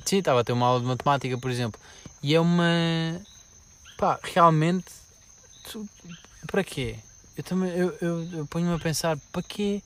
[0.06, 1.78] sim, estava a ter uma aula de matemática, por exemplo.
[2.24, 3.22] E é uma.
[3.98, 4.86] pá, realmente.
[5.70, 5.86] tu-
[6.48, 6.96] para quê?
[7.36, 7.72] Eu também.
[7.72, 9.82] Eu, eu, eu ponho-me a pensar, para quê?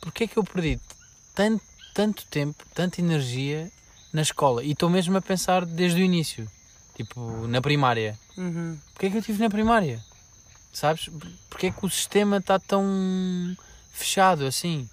[0.00, 0.80] Porquê é que eu perdi
[1.34, 3.70] tanto, tanto tempo, tanta energia
[4.10, 4.64] na escola?
[4.64, 6.50] E estou mesmo a pensar desde o início.
[6.96, 8.18] Tipo, na primária.
[8.38, 8.78] Uhum.
[8.92, 10.02] Porquê é que eu estive na primária?
[10.72, 11.10] Sabes?
[11.50, 12.84] Porquê é que o sistema está tão
[13.92, 14.88] fechado assim?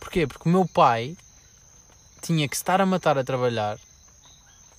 [0.00, 0.26] Porquê?
[0.26, 1.14] Porque o meu pai
[2.20, 3.78] tinha que estar a matar a trabalhar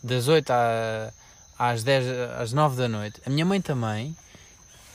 [0.03, 1.11] das 8 à-
[1.57, 2.05] às 10,
[2.39, 3.21] às 9 da noite.
[3.25, 4.15] A minha mãe também.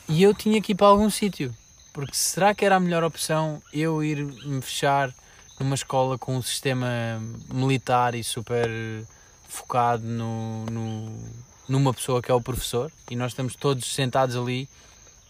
[0.08, 1.54] E eu tinha que ir para algum sítio.
[1.92, 5.12] Porque será que era a melhor opção eu ir me fechar
[5.60, 6.86] numa escola com um sistema
[7.52, 8.68] militar e super
[9.48, 11.28] focado no, no-
[11.68, 14.68] numa pessoa que é o professor e nós estamos todos sentados ali,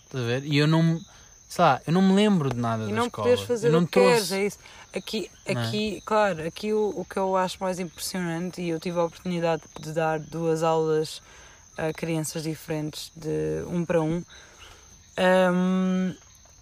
[0.06, 0.44] estás a ver?
[0.46, 0.98] E eu não,
[1.48, 3.28] sei lá, eu não me lembro de nada E da não escola.
[3.62, 4.34] eu não o que queres, trouxe.
[4.34, 4.58] é isso.
[4.94, 5.52] Aqui, é?
[5.52, 9.62] aqui claro, aqui o, o que eu acho mais impressionante, e eu tive a oportunidade
[9.80, 11.20] de dar duas aulas
[11.76, 14.22] a crianças diferentes, de um para um,
[15.18, 16.14] hum,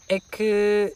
[0.08, 0.94] é que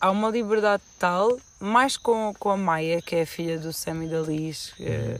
[0.00, 4.04] há uma liberdade tal, mais com, com a Maia, que é a filha do Sam
[4.04, 5.18] e da Liz, Uhum.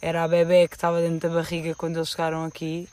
[0.00, 2.88] era a bebê que estava dentro da barriga quando eles chegaram aqui.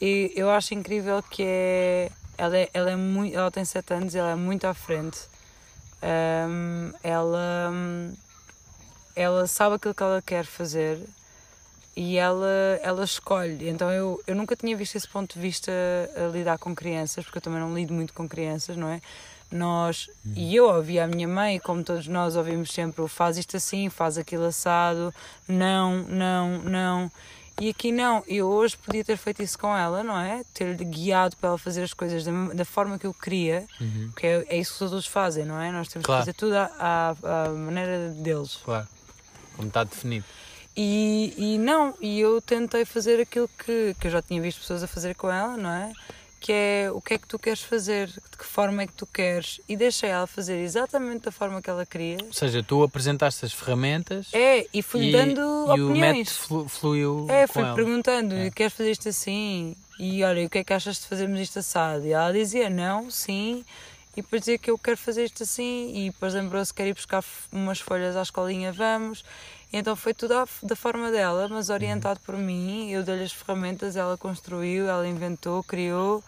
[0.00, 2.10] E eu acho incrível que é.
[2.38, 5.18] Ela, é, ela, é muito, ela tem 7 anos, ela é muito à frente.
[6.02, 7.72] Hum, ela,
[9.14, 10.98] ela sabe aquilo que ela quer fazer
[11.96, 12.48] e ela,
[12.82, 13.68] ela escolhe.
[13.68, 15.72] Então eu, eu nunca tinha visto esse ponto de vista
[16.16, 19.00] a lidar com crianças, porque eu também não lido muito com crianças, não é?
[19.50, 23.90] Nós, e eu ouvia a minha mãe, como todos nós ouvimos sempre, faz isto assim,
[23.90, 25.12] faz aquilo assado,
[25.48, 27.12] não, não, não.
[27.60, 30.42] E aqui não, eu hoje podia ter feito isso com ela, não é?
[30.54, 33.66] Ter-lhe guiado para ela fazer as coisas da, da forma que eu queria,
[34.12, 35.70] porque é, é isso que os adultos fazem, não é?
[35.70, 36.22] Nós temos Claro.
[36.22, 36.70] que fazer tudo à,
[37.22, 38.58] à, à maneira deles.
[38.64, 38.88] Claro.
[39.56, 40.24] Como está definido.
[40.74, 44.82] E, e não, e eu tentei fazer aquilo que, que eu já tinha visto pessoas
[44.82, 45.92] a fazer com ela, não é?
[46.40, 49.06] Que é o que é que tu queres fazer, de que forma é que tu
[49.06, 52.16] queres, e deixei ela fazer exatamente da forma que ela queria.
[52.24, 56.32] Ou seja, tu apresentaste as ferramentas É, e fui e, dando e o método opiniões.
[56.36, 58.50] flu- fluiu É, fui perguntando, É.
[58.50, 59.76] queres fazer isto assim?
[59.98, 62.06] E olha, o que é que achas de fazermos isto assado?
[62.06, 63.62] E ela dizia não, sim,
[64.16, 66.94] e depois dizia que eu quero fazer isto assim, e depois lembrou-se que quer ir
[66.94, 69.24] buscar umas folhas à escolinha, vamos.
[69.72, 73.32] E então foi tudo à da forma dela, mas orientado por mim, eu dei-lhe as
[73.32, 76.24] ferramentas, ela construiu, ela inventou, criou.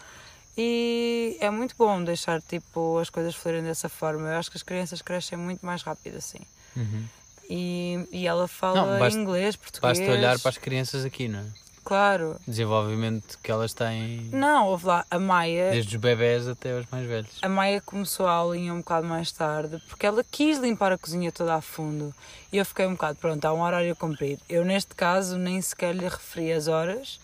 [0.57, 4.29] E é muito bom deixar tipo, as coisas fluírem dessa forma.
[4.29, 6.41] Eu acho que as crianças crescem muito mais rápido assim.
[6.77, 7.05] Uhum.
[7.49, 9.99] E, e ela fala Não, basta- inglês, português.
[9.99, 11.45] Basta olhar para as crianças aqui, não é?
[11.85, 12.37] Claro.
[12.47, 15.71] Desenvolvimento que elas têm Não, houve lá, a Maia.
[15.73, 17.39] desde os bebés até os mais velhos.
[17.43, 21.33] A Maia começou a aulinha um bocado mais tarde porque ela quis limpar a cozinha
[21.33, 22.15] toda a fundo
[22.53, 24.43] e eu fiquei um bocado, pronto, há um horário cumprido.
[24.49, 27.19] Eu, neste caso, nem sequer lhe referi as horas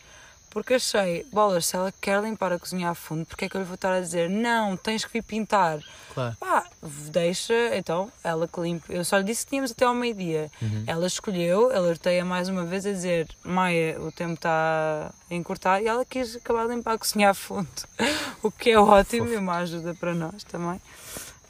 [0.59, 3.61] porque achei, bolas, se ela quer limpar a cozinha a fundo, porque é que eu
[3.61, 5.79] lhe vou estar a dizer, não, tens que vir pintar?
[6.13, 6.37] Claro.
[6.41, 6.67] Pá,
[7.13, 8.93] deixa, então, ela que limpe.
[8.93, 10.51] Eu só lhe disse que tínhamos até ao meio-dia.
[10.85, 15.87] Ela escolheu, alertei-a mais uma vez a dizer: Maia, o tempo está a encurtar, e
[15.87, 17.69] ela quis acabar de limpar a cozinha a fundo.
[18.43, 19.35] o que é ótimo Fofo.
[19.35, 20.81] e uma ajuda para nós também.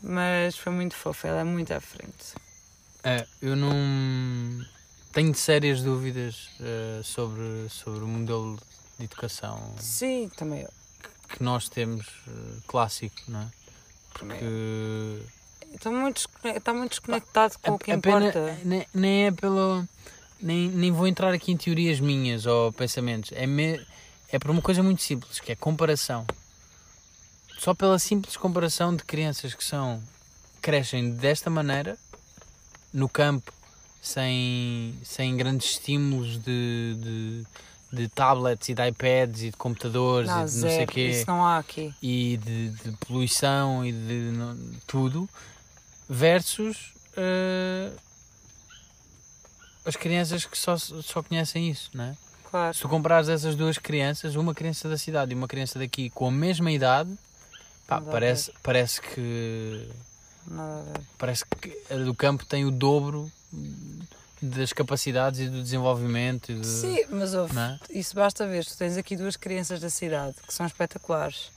[0.03, 2.35] Mas foi muito fofa, ela é muito à frente.
[3.03, 3.73] É, eu não
[5.13, 8.59] tenho sérias dúvidas eh, sobre, sobre o modelo
[8.99, 10.71] de educação Sim, também eu.
[11.29, 13.47] que nós temos eh, clássico, não é?
[14.13, 14.45] Porque
[15.75, 18.59] Está muito, está muito desconectado com o que a importa.
[18.65, 19.87] nem, nem é pelo.
[20.41, 23.33] Nem, nem vou entrar aqui em teorias minhas ou pensamentos.
[23.33, 23.85] É, me,
[24.31, 26.27] é por uma coisa muito simples, que é comparação.
[27.59, 30.03] Só pela simples comparação de crianças que são
[30.63, 31.99] crescem desta maneira
[32.93, 33.53] no campo
[34.01, 37.47] sem, sem grandes estímulos de, de,
[37.93, 41.09] de tablets e de iPads e de computadores Não, e de não sei zero, quê
[41.09, 41.95] isso não há aqui.
[42.03, 45.29] e de, de poluição e de não- tudo
[46.09, 47.91] versus eh,
[49.85, 52.17] as crianças que só, só conhecem isso, não é?
[52.51, 52.75] Claro.
[52.75, 56.29] Se tu comprares essas duas crianças, uma criança da cidade e uma criança daqui com
[56.29, 57.11] a mesma idade,
[57.87, 59.89] pá, parece, parece que
[60.47, 61.01] Nada a ver.
[61.19, 63.31] parece que a do campo tem o dobro
[64.41, 67.79] das capacidades e do desenvolvimento e Sim, mas ouve, não é?
[67.91, 68.65] isso basta ver.
[68.65, 71.51] Tu tens aqui duas crianças da cidade que são espetaculares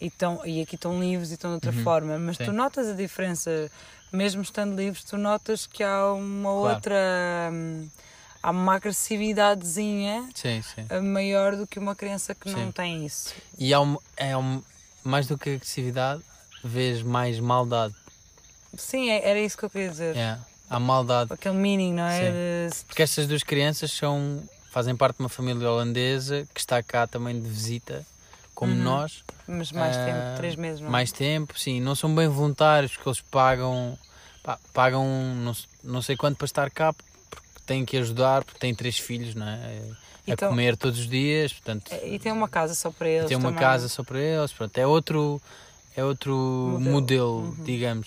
[0.00, 2.44] e, tão, e aqui estão livres e estão de outra Uhum, forma, mas sim.
[2.44, 3.70] tu notas a diferença,
[4.12, 6.74] mesmo estando livres, tu notas que há uma Claro.
[6.76, 7.50] outra.
[7.52, 7.88] hum,
[8.42, 10.86] há uma agressividadezinha Sim, sim.
[11.00, 12.72] maior do que uma criança que não Sim.
[12.72, 13.34] tem isso.
[13.56, 14.60] E há um, é um,
[15.04, 16.22] mais do que agressividade,
[16.64, 17.94] vês mais maldade.
[18.76, 20.16] Sim, é- era isso que eu queria dizer.
[20.16, 21.32] É, há maldade.
[21.32, 22.68] Aquele meaning, não é?
[22.68, 27.06] De- Porque estas duas crianças são, fazem parte de uma família holandesa que está cá
[27.06, 28.04] também de visita,
[28.54, 28.82] como Uhum.
[28.82, 29.22] nós.
[29.46, 30.90] mas mais Ah, tempo, três meses, não é?
[30.90, 31.80] Mais tempo, sim.
[31.80, 33.98] Não são bem voluntários porque eles pagam,
[34.42, 35.04] pá, pagam
[35.36, 39.34] não, não sei quanto para estar cá porque têm que ajudar, porque têm três filhos,
[39.34, 39.82] não é?
[40.28, 41.92] A Então- comer todos os dias, portanto.
[42.04, 43.26] E tem uma casa só para eles.
[43.28, 43.60] tem uma também.
[43.60, 45.42] casa só para eles, pronto, é outro,
[45.96, 46.32] é outro
[46.78, 46.90] Modelo.
[46.92, 47.64] modelo, Uhum.
[47.64, 48.06] digamos.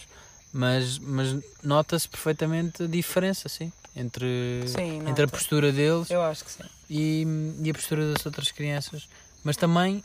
[0.58, 6.46] Mas, mas nota-se perfeitamente a diferença, sim, entre, Sim, entre a postura deles Eu acho
[6.46, 6.64] que sim.
[6.90, 7.28] e,
[7.62, 9.06] e a postura das outras crianças.
[9.44, 10.02] Mas também,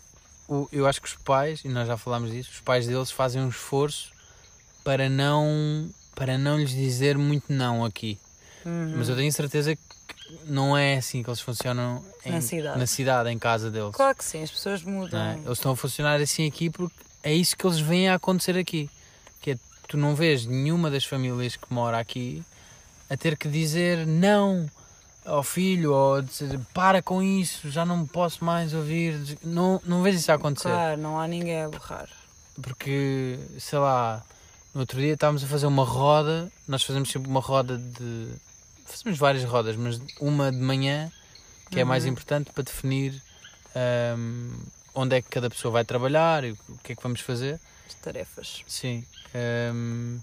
[0.48, 3.40] o, eu acho que os pais, e nós já falámos disso, os pais deles fazem
[3.40, 4.10] um esforço
[4.82, 8.18] para não, para não lhes dizer muito não aqui.
[8.66, 8.94] Uhum.
[8.96, 9.82] Mas eu tenho certeza que
[10.46, 12.78] não é assim que eles funcionam em- Na cidade.
[12.80, 13.94] na cidade, em casa deles.
[13.94, 15.20] Claro que sim, as pessoas mudam.
[15.20, 15.34] é?
[15.44, 18.90] Eles estão a funcionar assim aqui porque é isso que eles veem a acontecer aqui.
[19.90, 22.42] É, tu não vês nenhuma das famílias que mora aqui
[23.09, 24.70] a ter que dizer não
[25.24, 29.37] ao filho ou dizer para com isso, já não posso mais ouvir.
[29.42, 30.68] Não, não vês isso a acontecer.
[30.68, 32.09] Claro, não há ninguém a borrar.
[32.62, 34.24] Porque, sei lá,
[34.74, 38.29] no outro dia estávamos a fazer uma roda, nós fazemos sempre uma roda de.
[38.87, 41.11] Fazemos várias rodas, mas uma de manhã,
[41.70, 42.11] que é a mais Uhum.
[42.11, 43.20] importante para definir
[43.74, 44.53] ahm,
[44.94, 47.61] onde é que cada pessoa vai trabalhar e o que é que vamos fazer.
[47.87, 48.62] As tarefas.
[48.66, 49.05] Sim.
[49.34, 50.18] Ahm,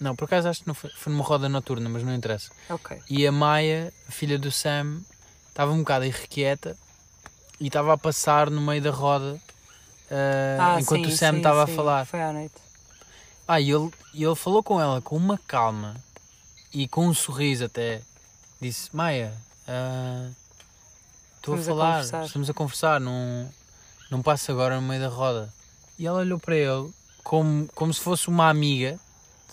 [0.00, 2.50] não, por acaso acho que não foi, foi numa roda noturna, mas não interessa.
[2.70, 3.00] Ok.
[3.08, 5.00] E a Maia, a filha do Sam,
[5.48, 6.76] estava um bocado irrequieta
[7.60, 9.40] e estava a passar no meio da roda
[10.10, 12.06] ah, Ah, enquanto sim, o Sam estava a falar.
[12.06, 12.54] Foi à noite.
[13.46, 15.96] Ah, e ele, ele falou com ela com uma calma
[16.72, 18.02] e com um sorriso até.
[18.60, 19.34] Disse: Maia,
[19.66, 20.28] ah,
[21.36, 23.50] estou a a falar, conversar." estamos a conversar, não,
[24.10, 25.52] não passa agora no meio da roda.
[25.98, 26.92] E ela olhou para ele
[27.28, 28.98] como, como se fosse uma amiga,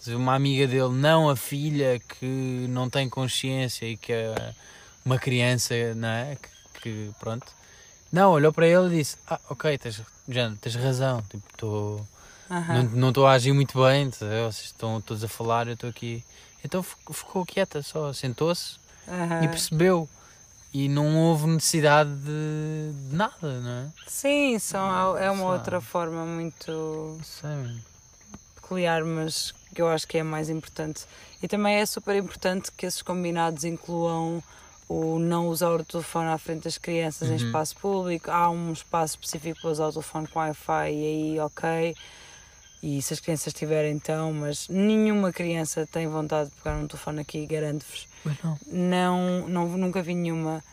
[0.07, 4.53] uma amiga dele, não a filha que não tem consciência e que é
[5.03, 6.37] uma criança, não é?
[6.37, 7.45] Que, que, pronto.
[8.09, 12.07] Não, olhou para ele e disse: Ah, ok, tens, já, tens razão, tipo, estou.
[12.49, 12.75] Aham.
[12.75, 15.89] Não não estou a agir muito bem, tá vocês estão todos a falar, eu estou
[15.89, 16.23] aqui.
[16.63, 18.77] Então fi- ficou quieta só, sentou-se
[19.43, 20.07] e percebeu.
[20.77, 23.87] E não houve necessidade de, de nada, não é?
[24.07, 27.77] Sim, são, é uma Sei outra forma muito sei,
[28.55, 31.05] peculiar, mas que eu acho que é a mais importante.
[31.41, 34.43] E também é super importante que esses combinados incluam
[34.89, 37.37] o não usar o telefone à frente das crianças em Uhum.
[37.37, 38.29] espaço público.
[38.29, 41.95] Há um espaço específico para usar o telefone com Wi-Fi e aí, ok.
[42.85, 47.19] E se as crianças tiverem, então, mas nenhuma criança tem vontade de pegar um telefone
[47.19, 48.07] aqui, garanto-vos.
[48.23, 48.59] Mas não.
[48.67, 50.63] Não, não, nunca vi nenhuma.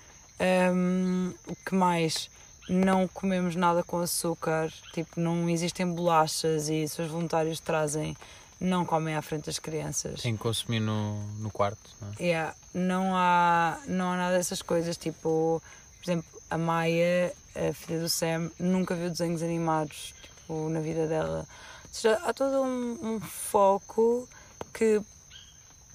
[0.74, 2.28] Hum, o que mais?
[2.68, 8.14] Não comemos nada com açúcar, tipo, não existem bolachas e se os voluntários trazem,
[8.60, 10.20] não comem à frente das crianças.
[10.20, 12.22] Tem que consumir no, no quarto, não é?
[12.22, 15.62] Yeah, não, há, não há nada dessas coisas, tipo,
[15.96, 21.06] por exemplo, a Maia, a filha do Sam, nunca viu desenhos animados tipo, na vida
[21.06, 21.46] dela.
[21.92, 24.26] Seja, há todo um, um foco
[24.72, 25.00] que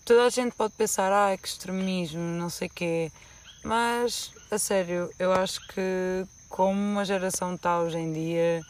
[0.06, 3.12] toda a gente pode pensar, ah, que extremismo, não sei o quê,
[3.64, 8.62] mas, a sério, eu acho que como a geração está hoje em dia,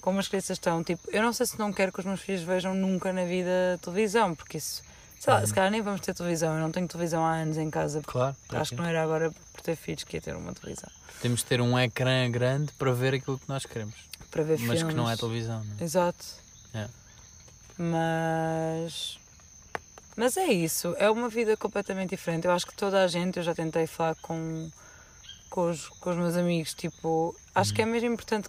[0.00, 2.42] como as crianças estão, tipo, eu não sei se não quero que os meus filhos
[2.42, 4.82] vejam nunca na vida televisão, porque isso,
[5.20, 7.70] sei lá, se calhar nem vamos ter televisão, eu não tenho televisão há anos em
[7.70, 8.34] casa, Claro.
[8.52, 10.88] acho que não era agora por ter filhos que ia ter uma televisão,
[11.20, 13.94] Temos de ter um ecrã grande para ver aquilo que nós queremos.
[14.30, 14.94] para ver Mas filmes.
[14.94, 15.84] que não é televisão, não é?
[15.84, 16.39] Exato.
[16.74, 16.88] É.
[17.78, 19.18] Mas.
[20.16, 22.46] Mas é isso, é uma vida completamente diferente.
[22.46, 24.70] Eu acho que toda a gente, eu já tentei falar com,
[25.48, 28.48] com, os, com os meus amigos, tipo, acho que é mesmo importante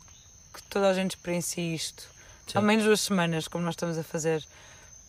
[0.53, 2.09] que toda a gente experiencie isto.
[2.47, 2.57] Sim.
[2.57, 4.45] Ao menos duas semanas, como nós estamos a fazer.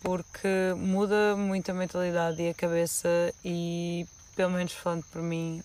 [0.03, 3.09] Porque muda muito a mentalidade e a cabeça
[3.45, 5.63] e, pelo menos falando por mim,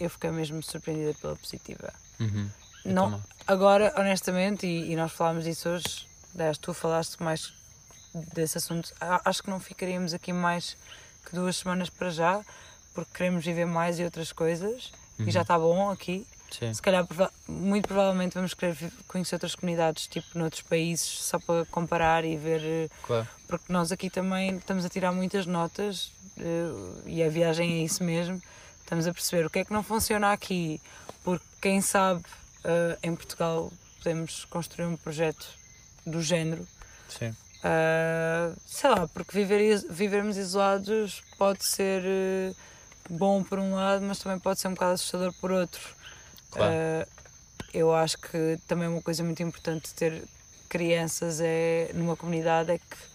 [0.00, 1.92] eu fiquei mesmo surpreendida pela positiva.
[2.18, 2.48] Uhum.
[2.84, 7.52] Não, agora, honestamente, e, e nós falámos disso hoje, aliás, tu falaste mais
[8.34, 8.92] desse assunto,
[9.24, 10.76] acho que não ficaríamos aqui mais
[11.24, 12.40] que duas semanas para já,
[12.94, 16.26] porque queremos viver mais e outras coisas, e já está bom aqui.
[16.50, 16.72] Sim.
[16.72, 17.04] Se calhar,
[17.48, 18.76] muito provavelmente, vamos querer
[19.08, 23.26] conhecer outras comunidades, tipo, noutros países, só para comparar e ver, eh, Claro.
[23.48, 28.04] porque nós aqui também estamos a tirar muitas notas, eh, e a viagem é isso
[28.04, 28.40] mesmo,
[28.80, 30.80] estamos a perceber o que é que não funciona aqui,
[31.24, 32.22] porque quem sabe
[32.62, 35.48] eh, em Portugal podemos construir um projeto
[36.06, 36.66] do género.
[37.08, 37.30] Sim.
[37.64, 42.56] Uh, sei lá, porque viver, vivermos isolados pode ser uh,
[43.08, 45.80] bom por um lado, mas também pode ser um bocado assustador por outro.
[46.50, 46.72] Claro.
[46.72, 47.06] Uh,
[47.72, 50.24] eu acho que também uma coisa muito importante de ter
[50.68, 53.13] crianças é numa comunidade é que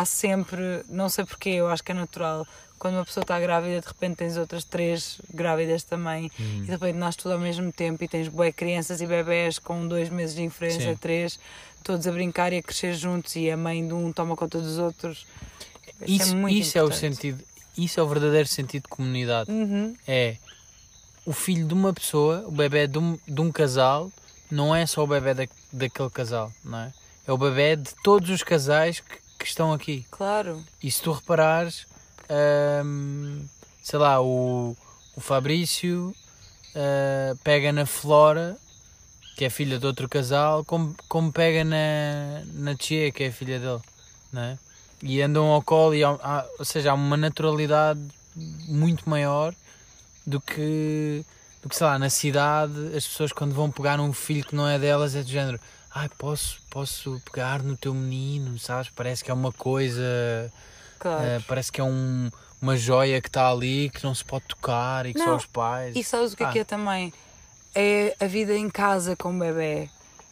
[0.00, 2.46] há sempre, não sei porquê, eu acho que é natural.
[2.78, 6.58] Quando uma pessoa está grávida, de repente tens outras três grávidas também, Uhum.
[6.62, 9.86] e de repente nasce tudo ao mesmo tempo e tens bué crianças e bebés com
[9.86, 10.96] dois meses de diferença, Sim.
[10.96, 11.38] três,
[11.82, 14.78] todos a brincar e a crescer juntos e a mãe de um toma conta dos
[14.78, 15.26] outros.
[16.06, 17.14] Isso, muito isso é o importante.
[17.14, 17.44] sentido,
[17.78, 19.50] isso é o verdadeiro sentido de comunidade.
[19.50, 19.94] Uhum.
[20.06, 20.36] É
[21.24, 24.10] o filho de uma pessoa, o bebê de um, de um casal,
[24.50, 26.92] não é só o bebê da, daquele casal, não é?
[27.26, 30.06] É o bebê de todos os casais que, que estão aqui.
[30.10, 31.86] Claro, E se tu reparares,
[32.84, 33.44] hum,
[33.82, 34.74] sei lá, o,
[35.14, 36.14] o Fabrício
[36.74, 38.56] ah, pega na Flora,
[39.36, 43.58] que é filha de outro casal, como, como pega na, na Tchê, que é filha
[43.58, 43.80] dele,
[44.32, 44.58] não é?
[45.02, 48.00] E andam ao colo, e há, há- ou seja, há uma naturalidade
[48.34, 49.54] muito maior
[50.26, 51.24] do que,
[51.62, 54.66] do que, sei lá, na cidade, as pessoas quando vão pegar um filho que não
[54.68, 55.60] é delas é do género.
[55.94, 58.90] Ai, posso, posso pegar no teu menino, sabes?
[58.90, 60.52] Parece que é uma coisa
[60.98, 61.22] claro.
[61.38, 62.30] Uh, parece que é um-
[62.60, 65.46] uma joia que está ali, que não se pode tocar e que só Não, os
[65.46, 65.94] pais.
[65.94, 66.52] E sabes o que é Ah.
[66.52, 67.12] que é também?
[67.74, 69.88] É a vida em casa com o bebê.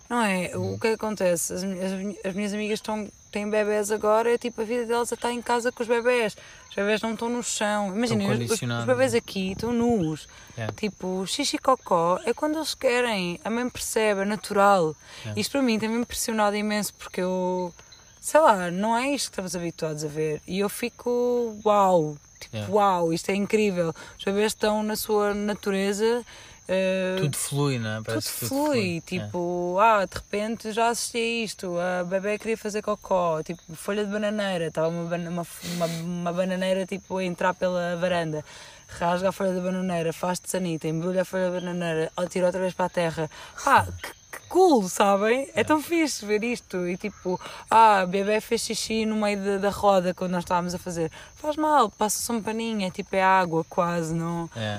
[0.08, 0.50] Não é?
[0.56, 0.74] Uhum.
[0.74, 1.52] O que acontece?
[1.52, 5.32] As, as as minhas amigas estão, têm bebés agora, é tipo a vida delas está
[5.32, 6.36] em casa com os bebés.
[6.68, 7.94] Os bebés não estão no chão.
[7.94, 10.28] Imaginem, os, os, bebés aqui estão nus.
[10.56, 10.66] É.
[10.72, 13.40] Tipo, xixi cocó é quando eles querem.
[13.44, 14.94] A mãe percebe, é natural.
[15.26, 15.32] É.
[15.38, 17.74] Isto para mim tem-me impressionado imenso porque eu,
[18.20, 20.40] sei lá, não é isto que estamos habituados a ver.
[20.46, 22.72] E eu fico, uau, tipo, Yeah.
[22.72, 23.94] uau, isto é incrível.
[24.18, 26.24] Os bebês estão na sua natureza.
[26.68, 27.96] Eh, Tudo flui, não é?
[27.96, 29.00] tudo Parece que tudo flui, É.
[29.00, 34.04] tipo, ah, de repente já assisti a isto, a bebê queria fazer cocó, tipo, folha
[34.04, 38.44] de bananeira, estava uma, uma, uma, uma bananeira tipo a entrar pela varanda,
[38.88, 42.60] rasga a folha da bananeira, faz de sanita, embrulha a folha da bananeira, tira outra
[42.60, 43.30] vez para a terra.
[43.64, 45.48] Pá, que, que cool, sabem?
[45.54, 46.86] É tão fixe ver isto.
[46.86, 47.40] E tipo,
[47.70, 51.10] ah, bebê fez xixi no meio da, da roda quando nós estávamos a fazer.
[51.36, 54.48] Faz mal, passa-se um paninho, é tipo, é água quase, não?
[54.56, 54.78] É.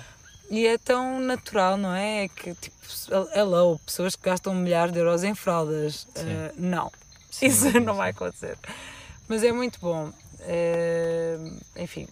[0.54, 2.26] E é tão natural, não é?
[2.26, 2.76] É que, tipo,
[3.36, 6.08] hello, pessoas que gastam milhares de euros em fraldas.
[6.16, 6.91] Eh, não,
[7.32, 7.97] Sim, isso não sim.
[7.97, 8.56] vai acontecer.
[9.28, 10.14] Mas é muito bom.
[10.41, 11.38] Eh,
[11.78, 12.08] enfim,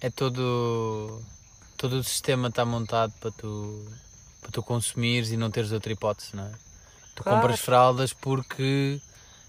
[0.00, 1.22] É todo.
[1.76, 3.84] Todo o sistema está montado para tu,
[4.40, 6.50] para tu consumires e não teres outra hipótese, não é?
[7.14, 7.38] Tu Claro.
[7.40, 9.00] compras fraldas porque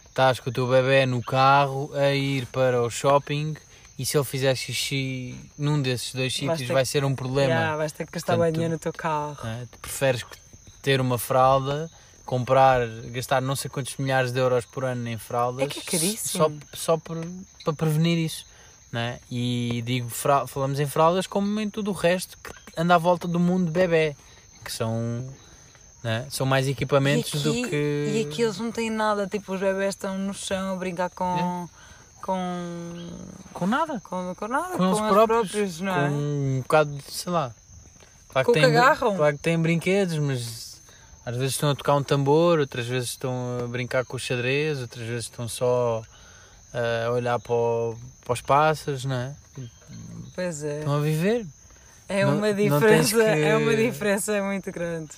[0.07, 3.55] estás com o teu bebê no carro a ir para o shopping
[3.97, 7.49] e se ele fizer xixi num desses dois sítios ter- vai ser um problema.
[7.53, 9.37] yeah, vais ter que gastar Portanto, dinheiro no teu carro.
[9.47, 9.65] é?
[9.71, 10.25] Tu preferes
[10.81, 11.89] ter uma fralda,
[12.25, 15.83] comprar, gastar não sei quantos milhares de euros por ano em fraldas É que é
[15.83, 16.59] caríssimo.
[16.73, 17.17] só, só por,
[17.63, 18.45] para prevenir isso.
[18.91, 19.19] Não é?
[19.29, 23.27] E digo, fra- falamos em fraldas como em tudo o resto que anda à volta
[23.27, 24.15] do mundo bebê,
[24.63, 25.27] que são,
[26.03, 26.25] é?
[26.29, 28.11] são mais equipamentos aqui, do que.
[28.13, 31.67] e aqui eles não têm nada, tipo, os bebés estão no chão a brincar com.
[32.25, 33.09] Com.
[33.53, 33.99] Com nada.
[34.03, 36.09] com, com nada, Com, eles eles próprios, não com é?
[36.09, 37.53] um bocado de, sei lá.
[38.29, 39.15] Claro Com o que têm, agarram.
[39.15, 40.81] claro que têm brinquedos, mas
[41.25, 44.79] às vezes estão a tocar um tambor, outras vezes estão a brincar com o xadrez,
[44.81, 46.01] outras vezes estão só
[47.07, 49.33] a olhar para, o- para os pássaros, não é?
[50.33, 50.79] Pois é.
[50.79, 51.45] Estão a viver.
[52.09, 55.11] É não- uma não diferença, que- é uma diferença muito grande.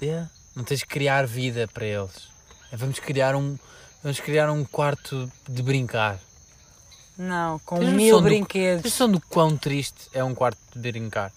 [0.00, 0.30] Yeah.
[0.54, 2.28] Não tens de criar vida para eles.
[2.72, 3.58] É, Vamos criar um,
[4.02, 6.18] vamos criar um quarto de brincar.
[7.22, 8.82] Não, com Tens mil noção do- brinquedos.
[8.82, 11.30] Tens noção do quão triste é um quarto de brincar?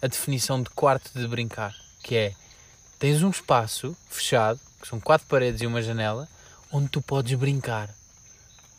[0.00, 2.34] A definição de quarto de brincar, que é
[2.98, 6.26] tens um espaço fechado, que são quatro paredes e uma janela,
[6.72, 7.90] onde tu podes brincar.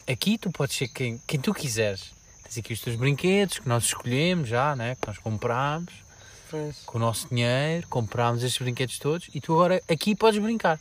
[0.10, 2.12] Aqui tu podes ser quem, quem tu quiseres.
[2.44, 4.96] Tens aqui os teus brinquedos que nós escolhemos já, né?
[5.00, 5.94] que nós compramos
[6.50, 6.78] Pois.
[6.86, 10.80] com o nosso dinheiro, comprámos estes brinquedos todos e tu agora aqui podes brincar.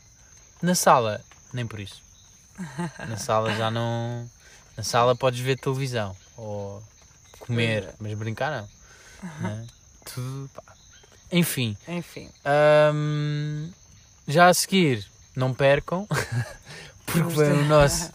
[0.62, 1.22] Na sala,
[1.52, 2.00] nem por isso.
[3.06, 4.30] Na sala já não.
[4.76, 6.82] Na sala podes ver televisão ou
[7.40, 7.94] comer, é.
[7.98, 8.68] mas brincar não.
[9.40, 9.66] Né?
[10.14, 10.50] Tudo.
[10.54, 10.62] pá.
[11.32, 12.30] Enfim, Enfim.
[12.94, 13.70] hum,
[14.28, 15.04] já a seguir,
[15.34, 16.06] não percam,
[17.06, 18.12] porque foi o nosso,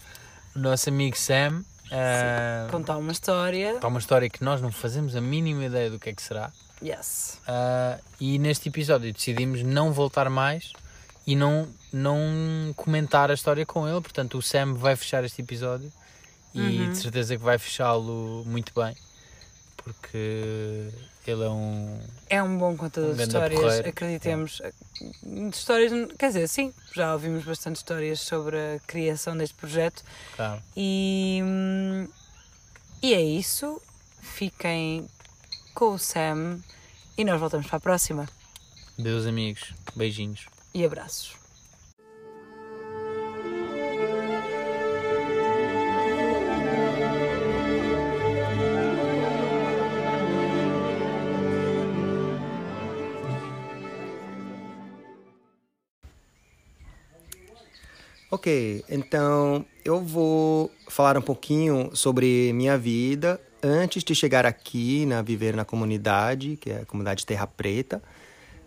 [0.56, 1.62] o nosso amigo Sam.
[1.90, 3.74] hum, Contar uma história.
[3.74, 6.50] Está uma história que nós não fazemos a mínima ideia do que é que será.
[6.82, 7.38] Yes.
[7.46, 10.72] Ah, e neste episódio decidimos não voltar mais
[11.26, 14.00] e não, não comentar a história com ele.
[14.00, 15.92] Portanto, o Sam vai fechar este episódio
[16.54, 16.90] e Uhum.
[16.92, 18.94] de certeza que vai fechá-lo muito bem,
[19.76, 20.88] porque
[21.26, 22.00] ele é um.
[22.28, 23.88] É um bom contador Um de histórias, porreiro.
[23.88, 24.60] acreditemos.
[25.22, 30.02] De histórias, quer dizer, sim, já ouvimos bastante histórias sobre a criação deste projeto
[30.36, 30.62] Claro.
[30.76, 31.40] e,
[33.02, 33.80] e é isso.
[34.20, 35.06] Fiquem
[35.74, 36.60] com o Sam
[37.18, 38.28] e nós voltamos para a próxima.
[38.98, 40.46] Deus, amigos, beijinhos.
[40.74, 41.32] E abraços.
[58.34, 65.20] Ok, então eu vou falar um pouquinho sobre minha vida antes de chegar aqui na
[65.20, 68.02] viver na comunidade, que é a comunidade Terra Preta,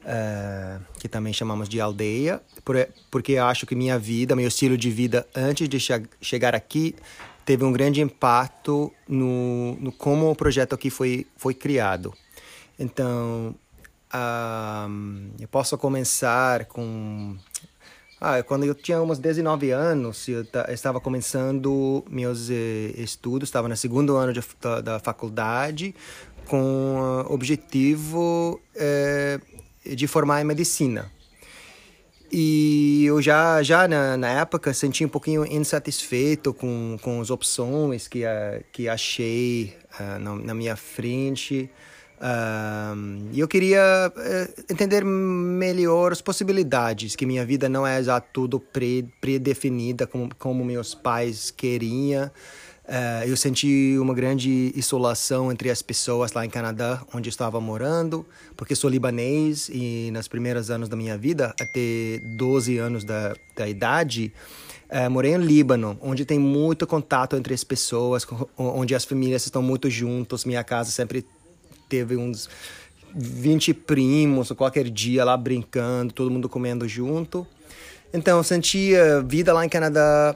[0.05, 4.91] eh, que também chamamos de aldeia, por- porque acho que minha vida, meu estilo de
[4.91, 6.93] vida antes de che- chegar aqui
[7.43, 12.13] teve um grande impacto no, no como o projeto aqui foi, foi criado.
[12.77, 13.55] Então,
[14.11, 14.87] ah,
[15.39, 17.35] eu posso começar com
[18.19, 23.67] ah, quando eu tinha uns 19 anos, eu ta- estava começando meus eh, estudos, estava
[23.67, 25.93] no segundo ano de, da, da faculdade,
[26.45, 29.39] com o objetivo eh,
[29.95, 31.11] de formar em medicina.
[32.31, 38.07] E eu já, já na, na época senti um pouquinho insatisfeito com, com as opções
[38.07, 41.69] que, ah, que achei ah, na, na minha frente.
[43.31, 48.59] E eu queria eh, entender melhor as possibilidades, que minha vida não é já tudo
[48.59, 52.31] pre, predefinida como, como meus pais queriam.
[52.87, 58.25] Eh, eu senti uma grande isolação entre as pessoas lá em Canadá, onde estava morando,
[58.55, 63.67] porque sou libanês e nos primeiros anos da minha vida, até 12 anos da, da
[63.67, 64.31] idade,
[64.87, 69.61] Uh, morei no Líbano, onde tem muito contato entre as pessoas, onde as famílias estão
[69.61, 70.45] muito juntos.
[70.45, 71.25] Minha casa sempre
[71.87, 72.49] teve uns
[73.15, 77.47] 20 primos, qualquer dia lá brincando, todo mundo comendo junto.
[78.13, 80.35] Então, eu sentia vida lá em Canadá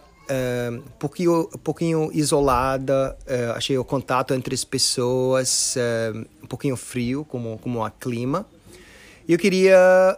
[0.72, 3.18] um pouquinho, um pouquinho isolada.
[3.26, 8.45] Uh, achei o contato entre as pessoas uh, um pouquinho frio, como, como o clima.
[9.28, 10.18] E eu queria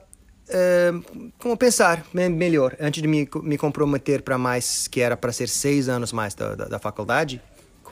[1.40, 5.88] como pensar melhor antes de me, me comprometer para mais, que era para ser seis
[5.88, 7.42] anos mais da, da, da faculdade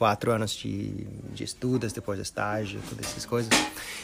[0.00, 3.50] quatro anos de, de estudos, depois de estágio, todas essas coisas.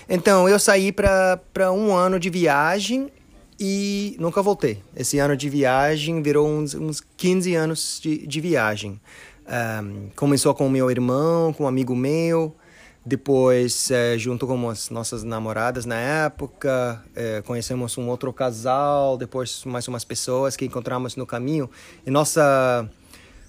[0.07, 3.11] Então, eu saí para um ano de viagem
[3.59, 4.83] e nunca voltei.
[4.95, 9.01] Esse ano de viagem virou uns, uns 15 anos de, de viagem.
[9.49, 12.55] Um, começou com meu irmão, com um amigo meu,
[13.03, 19.65] depois, é, junto com as nossas namoradas na época, é, conhecemos um outro casal, depois
[19.65, 21.71] mais umas pessoas que encontramos no caminho.
[22.05, 22.87] E nossa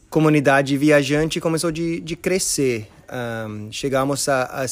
[0.09, 2.87] comunidade viajante começou de, de crescer.
[3.09, 4.65] Um, chegamos a, a,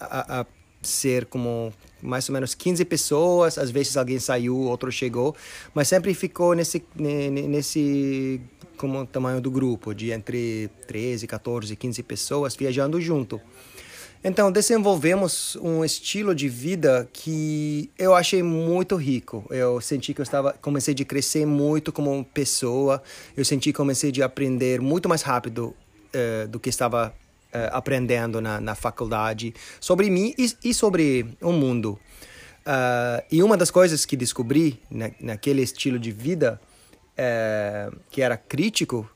[0.00, 0.46] a, a,
[0.82, 5.36] ser como mais ou menos 15 pessoas, às vezes alguém saiu, outro chegou,
[5.74, 8.40] mas sempre ficou nesse, nesse
[8.78, 13.38] como tamanho do grupo, de entre 13, 14, 15 pessoas viajando junto.
[14.22, 19.46] Então, desenvolvemos um estilo de vida que eu achei muito rico.
[19.48, 23.02] Eu senti que eu estava comecei a crescer muito como pessoa.
[23.34, 25.74] Eu senti que comecei a aprender muito mais rápido
[26.14, 31.50] uh, do que estava uh, aprendendo na, na faculdade sobre mim e, e sobre o
[31.50, 31.98] mundo.
[32.60, 36.60] Uh, e uma das coisas que descobri na, naquele estilo de vida
[38.10, 39.06] que era crítico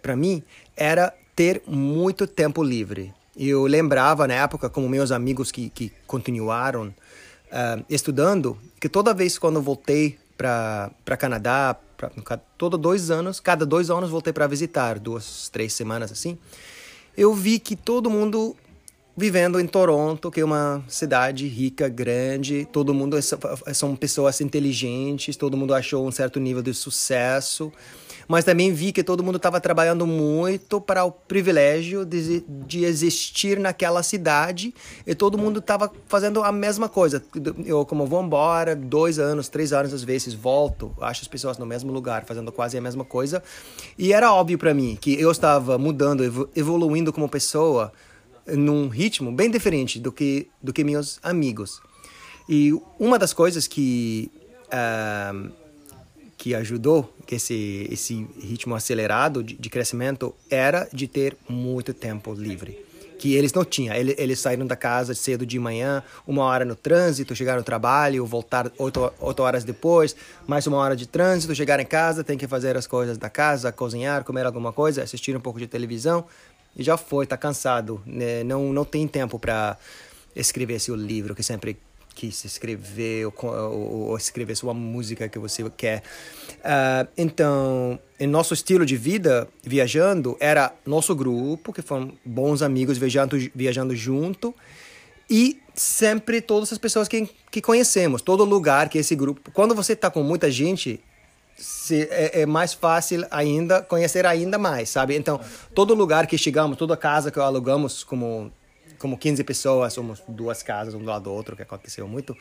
[0.00, 0.44] para mim
[0.76, 6.88] era ter muito tempo livre eu lembrava na época, como meus amigos que, que continuaram
[6.88, 12.10] uh, estudando, que toda vez quando voltei para Canadá, pra,
[12.58, 16.38] todo dois anos, cada dois anos voltei para visitar, duas, três semanas assim,
[17.16, 18.56] eu vi que todo mundo
[19.16, 25.36] vivendo em Toronto, que é uma cidade rica, grande, todo mundo é, são pessoas inteligentes,
[25.36, 27.70] todo mundo achou um certo nível de sucesso
[28.32, 33.60] mas também vi que todo mundo estava trabalhando muito para o privilégio de, de existir
[33.60, 34.72] naquela cidade
[35.06, 37.22] e todo mundo estava fazendo a mesma coisa.
[37.66, 41.66] Eu, como vou embora, dois anos, três anos às vezes, volto, acho as pessoas no
[41.66, 43.42] mesmo lugar, fazendo quase a mesma coisa.
[43.98, 47.92] E era óbvio para mim que eu estava mudando, evoluindo como pessoa
[48.46, 51.82] num ritmo bem diferente do que, do que meus amigos.
[52.48, 54.30] E uma das coisas que.
[54.68, 55.60] Uh,
[56.42, 62.84] que ajudou esse esse ritmo acelerado de, de, crescimento era de ter muito tempo livre.
[63.16, 63.94] Que eles não tinham.
[63.94, 68.26] Eles, eles saíram da casa cedo de manhã uma hora no trânsito chegar no trabalho
[68.26, 72.48] voltar oito, oito horas depois mais uma hora de trânsito chegar em casa tem que
[72.48, 76.24] fazer as coisas da casa cozinhar comer alguma coisa assistir um pouco de televisão.
[76.74, 78.42] E já foi tá cansado né?
[78.42, 79.78] não não tem tempo para
[80.34, 81.78] escrever esse livro que sempre
[82.12, 86.02] quis escrever ou, ou, ou, escrever sua música que você quer.
[86.58, 92.98] Uh, então, em nosso estilo de vida, viajando, era nosso grupo, que foram bons amigos
[92.98, 94.54] viajando, viajando junto,
[95.28, 99.50] e sempre todas as pessoas que, que conhecemos, todo lugar que esse grupo.
[99.52, 101.00] Quando você está com muita gente,
[101.56, 105.16] se, é, é, mais fácil ainda conhecer ainda mais, sabe?
[105.16, 105.40] Então,
[105.74, 108.52] todo lugar que chegamos, toda casa que alugamos como
[109.02, 112.36] como 15 pessoas, somos duas casas, um do lado do outro, que aconteceu muito.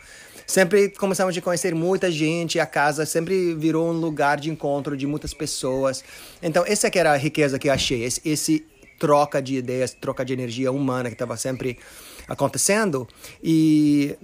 [0.45, 5.07] Sempre começamos a conhecer muita gente, a casa sempre virou um lugar de encontro de
[5.07, 6.03] muitas pessoas.
[6.39, 8.63] Então, essa que era a riqueza que eu achei, esse, esse
[8.99, 11.79] troca de ideias, troca de energia humana que estava sempre
[12.27, 13.07] acontecendo.
[13.43, 14.15] E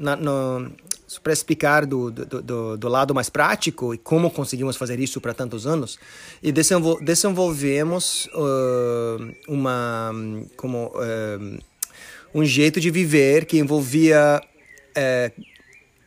[1.24, 5.34] para explicar do, do, do, do, lado mais prático e como conseguimos fazer isso para
[5.34, 5.98] tantos anos,
[6.44, 10.12] e desenvolvemos uh, uma
[10.58, 11.58] como uh,
[12.34, 14.42] um jeito de viver que envolvia
[14.96, 15.32] é,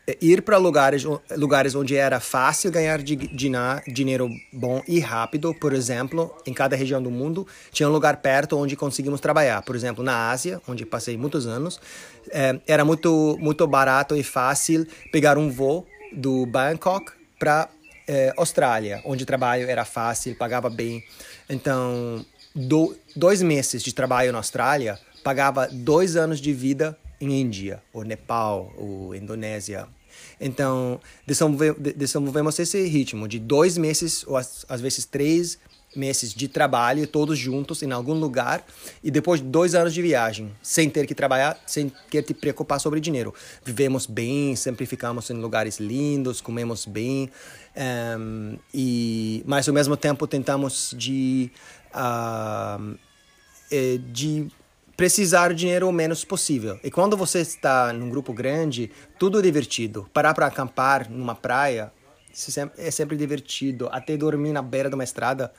[0.07, 1.05] é ir para lugares,
[1.37, 5.55] lugares onde era fácil ganhar dinheiro bom e rápido.
[5.55, 9.63] Por exemplo, em cada região do mundo tinha um lugar perto onde conseguimos trabalhar.
[9.63, 11.81] Por exemplo, na Ásia, onde passei muitos anos,
[12.31, 17.69] é, era muito, muito barato e fácil pegar um voo do Bangkok para
[18.09, 21.05] é, Austrália, onde o trabalho era fácil, pagava bem.
[21.49, 27.83] Então, do, dois meses de trabalho na Austrália pagava dois anos de vida em Índia,
[27.93, 29.87] ou Nepal, ou Indonésia.
[30.41, 35.59] Então, desenvolvemos esse ritmo de dois meses, ou às, vezes três
[35.95, 38.65] meses de trabalho, todos juntos em algum lugar,
[39.03, 42.81] e depois de dois anos de viagem, sem ter que trabalhar, sem ter que preocupar
[42.81, 43.35] sobre dinheiro.
[43.65, 47.31] Vivemos bem, sempre ficamos em lugares lindos, comemos bem,
[48.19, 51.51] um, e, mas ao mesmo tempo tentamos de,
[51.93, 52.97] uh,
[54.13, 54.49] de
[55.01, 56.79] precisar dinheiro o menos possível.
[56.85, 60.07] E quando você está num grupo grande, tudo é divertido.
[60.13, 61.91] Parar para acampar numa praia
[62.77, 63.89] é sempre divertido.
[63.91, 65.51] Até dormir na beira de uma estrada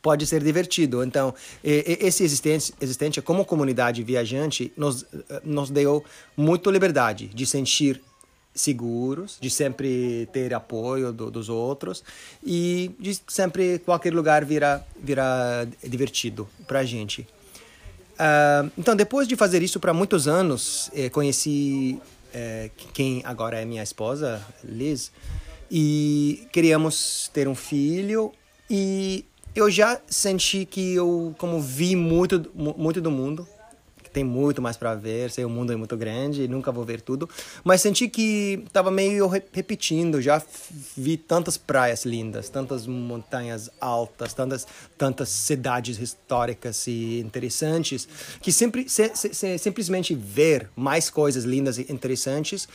[0.00, 1.02] pode ser divertido.
[1.02, 5.04] Então, esse existente, existente como comunidade viajante nos,
[5.42, 6.04] nos deu
[6.36, 8.00] muita liberdade de sentir
[8.54, 12.04] seguros, de sempre ter apoio do, dos outros
[12.40, 17.26] e de sempre qualquer lugar virar vira divertido para a gente.
[18.20, 21.98] Uh, então, depois de fazer isso para muitos anos, eh, conheci
[22.34, 25.10] eh, quem agora é minha esposa, Liz,
[25.70, 28.30] e queríamos ter um filho.
[28.68, 29.24] E
[29.56, 33.48] eu já senti que eu, como vi muito, muito do mundo,
[34.12, 37.28] tem muito mais para ver, sei o mundo é muito grande, nunca vou ver tudo,
[37.64, 40.42] mas senti que estava meio repetindo, já
[40.96, 48.08] vi tantas praias lindas, tantas montanhas altas, tantas tantas cidades históricas e interessantes,
[48.40, 52.68] que sempre se, se, simplesmente ver mais coisas lindas e interessantes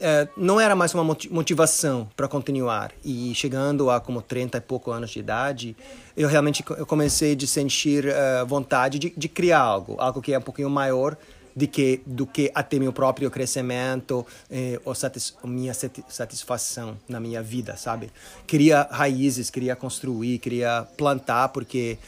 [0.00, 2.92] é, não era mais uma motivação para continuar.
[3.04, 5.76] E chegando a como 30 e pouco anos de idade,
[6.16, 10.38] eu realmente eu comecei a sentir uh, vontade de, de, criar algo, algo que é
[10.38, 11.16] um pouquinho maior
[11.54, 15.72] do que, do que até meu próprio crescimento eh, ou satis, minha
[16.08, 18.10] satisfação na minha vida, sabe?
[18.46, 21.98] Queria raízes, queria construir, queria plantar, porque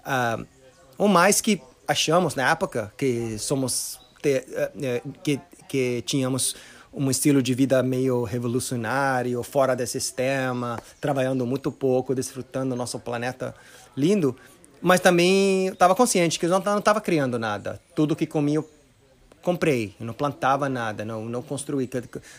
[0.00, 0.46] uh,
[0.98, 6.54] o mais que achamos na época que somos te, uh, que, que tínhamos
[6.92, 12.98] um estilo de vida meio revolucionário, fora desse sistema, trabalhando muito pouco, desfrutando do nosso
[12.98, 13.54] planeta
[13.96, 14.36] lindo,
[14.80, 17.80] mas também estava consciente que eu não estava criando nada.
[17.94, 18.68] Tudo que comia eu
[19.40, 21.88] comprei, eu não plantava nada, não, não construí.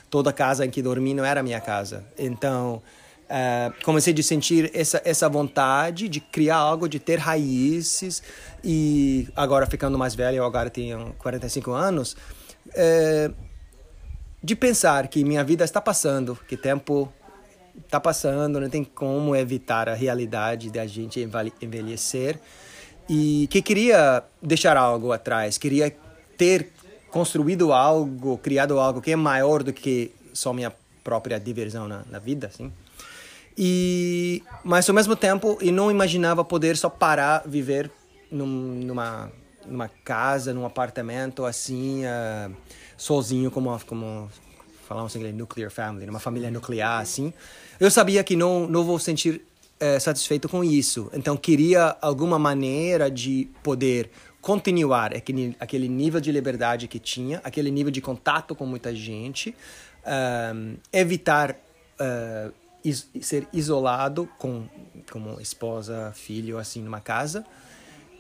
[0.10, 2.04] Toda casa em que dormi não era minha casa.
[2.18, 2.82] Então,
[3.24, 8.22] uh, comecei a sentir essa, essa vontade de criar algo, de ter raízes.
[8.64, 12.14] E agora, ficando mais velho, eu agora tenho 45 anos,
[12.68, 13.34] uh,
[14.44, 17.12] de pensar que minha vida está passando, que tempo
[17.86, 21.26] está passando, não tem como evitar a realidade da gente
[21.62, 22.40] envelhecer
[23.10, 25.96] e que queria deixar algo atrás, queria
[26.38, 26.70] ter
[27.10, 30.74] construído algo, criado algo que é maior do que só minha
[31.04, 32.72] própria diversão na, na vida, assim.
[33.58, 37.90] E mas ao mesmo tempo eu não imaginava poder só parar viver
[38.32, 39.32] num, numa
[39.66, 42.04] numa casa, num apartamento assim.
[42.06, 42.54] Uh,
[42.98, 44.30] sozinho, como, como
[44.88, 47.34] falamos em inglês, nuclear family, numa família nuclear, assim,
[47.80, 49.42] eu sabia que não, não vou sentir
[49.80, 51.10] é, satisfeito com isso.
[51.14, 54.10] Então, queria alguma maneira de poder
[54.42, 59.56] continuar aquele, aquele nível de liberdade que tinha, aquele nível de contato com muita gente,
[60.56, 62.54] um, evitar uh,
[62.84, 64.68] is, ser isolado com
[65.12, 67.46] como esposa, filho, assim, numa casa,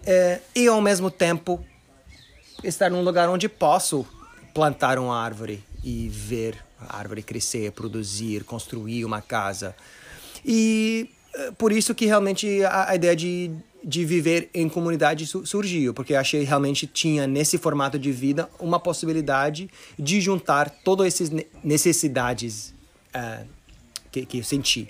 [0.04, 1.64] uh, e ao mesmo tempo
[2.64, 4.06] estar num lugar onde posso
[4.54, 9.76] plantar uma árvore e ver a árvore crescer, produzir, construir uma casa.
[10.46, 13.52] E eh, por isso que realmente a, a ideia de,
[13.84, 19.70] de viver em comunidade surgiu, porque achei realmente tinha nesse formato de vida uma possibilidade
[19.98, 21.32] de juntar todas essas
[21.64, 22.74] necessidades
[23.16, 23.46] uh,
[24.12, 24.90] que, que eu senti.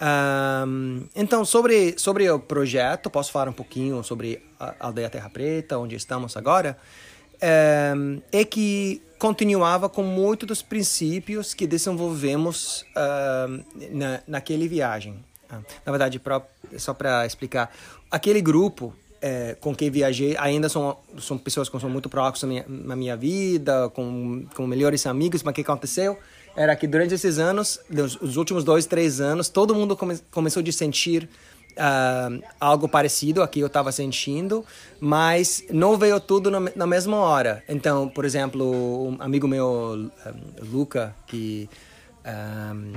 [0.00, 5.76] Um, então, sobre, sobre o projeto, posso falar um pouquinho sobre a Aldeia Terra Preta,
[5.76, 6.78] onde estamos agora
[7.40, 7.92] é,
[8.32, 15.24] é que continuava com muitos dos princípios que desenvolvemos uh, na, naquele viagem.
[15.50, 16.42] Ah, na verdade, pra,
[16.76, 17.74] só para explicar,
[18.10, 22.48] aquele grupo é, com quem viajei ainda são, são pessoas que são muito próximas na
[22.48, 26.18] minha, na minha vida, com, com melhores amigos, mas o que aconteceu
[26.58, 27.78] era que durante esses anos,
[28.20, 31.28] os últimos dois, três anos, todo mundo come, começou a sentir
[31.78, 34.64] uh, algo parecido a que eu estava sentindo,
[34.98, 37.62] mas não veio tudo na, na, mesma hora.
[37.68, 40.10] Então, por exemplo, um amigo meu, um,
[40.72, 41.70] Luca, que
[42.26, 42.92] um,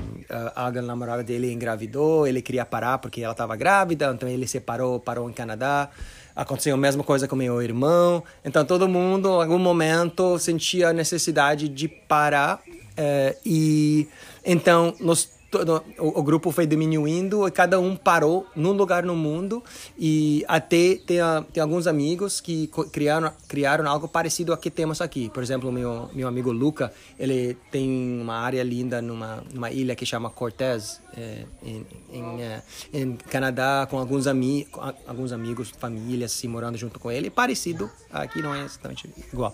[0.55, 4.99] a, a namorada dele engravidou, ele queria parar porque ela estava grávida, então ele separou,
[4.99, 5.87] parou em Canadá.
[6.35, 8.23] Aconteceu a mesma coisa com meu irmão.
[8.43, 12.59] Então todo mundo, em algum momento, sentia a necessidade de parar.
[12.91, 14.07] Uh, e
[14.45, 19.15] então nós todo, o, o, grupo foi diminuindo e cada um parou num lugar no
[19.15, 19.61] mundo
[19.99, 21.19] e até tem,
[21.51, 25.29] tem alguns amigos que criaram, criaram algo parecido ao que temos aqui.
[25.29, 30.05] Por exemplo, meu meu amigo Luca, ele tem uma área linda numa, numa ilha que
[30.05, 32.61] chama Cortez, é, em, em, é,
[32.93, 34.67] em, Canadá, com alguns, ami
[35.05, 37.29] alguns amigos, famílias, assim, morando junto com ele.
[37.29, 39.53] Parecido, aqui não é exatamente igual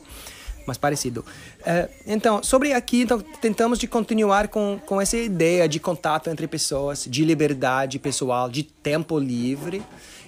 [0.67, 1.25] mas parecido.
[1.65, 6.45] É, então, sobre aqui, então, tentamos de continuar com, com essa ideia de contato entre
[6.45, 9.81] pessoas, de liberdade pessoal, de tempo livre,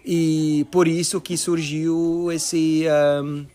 [0.03, 2.85] e por isso que surgiu esse,
[3.21, 3.45] um,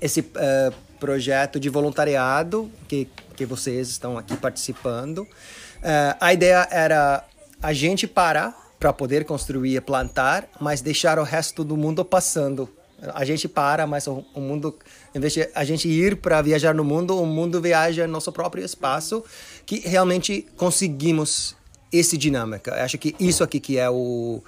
[0.00, 5.18] esse uh, projeto de voluntariado que, que vocês estão aqui participando.
[5.18, 7.24] Uh, a ideia era
[7.60, 12.68] a gente parar para poder construir e plantar, mas deixar o resto do mundo passando
[13.12, 14.74] a gente para, mas o, o mundo,
[15.14, 18.32] em vez de a gente ir para viajar no mundo, o mundo viaja no nosso
[18.32, 19.24] próprio espaço,
[19.64, 21.56] que realmente conseguimos
[21.92, 22.72] esse dinâmica.
[22.72, 24.42] Eu acho que isso aqui que é o,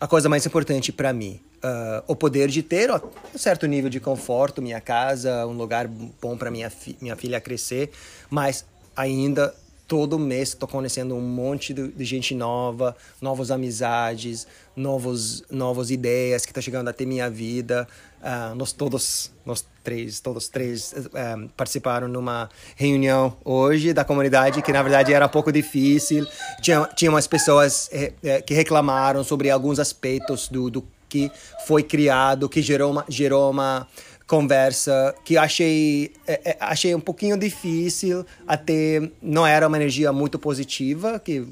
[0.00, 1.40] a coisa mais importante para mim.
[1.64, 6.36] Uh, o poder de ter um certo nível de conforto, minha casa, um lugar bom
[6.36, 7.90] para minha, fi minha filha crescer,
[8.28, 9.54] mas ainda
[9.86, 16.44] todo mês estou conhecendo um monte de, de, gente nova, novas amizades, novos, novas ideias
[16.44, 17.86] que estão tá chegando até minha vida.
[18.20, 24.72] Uh, nós todos, nós três, todos três uh, participaram numa reunião hoje da comunidade que
[24.72, 26.26] na verdade era um pouco difícil.
[26.62, 31.30] Tinha, tinha umas pessoas eh, que reclamaram sobre alguns aspectos do, do que
[31.66, 33.86] foi criado, que gerou uma, gerou uma
[34.34, 40.40] conversa que achei é, é, achei um pouquinho difícil até não era uma energia muito
[40.40, 41.46] positiva que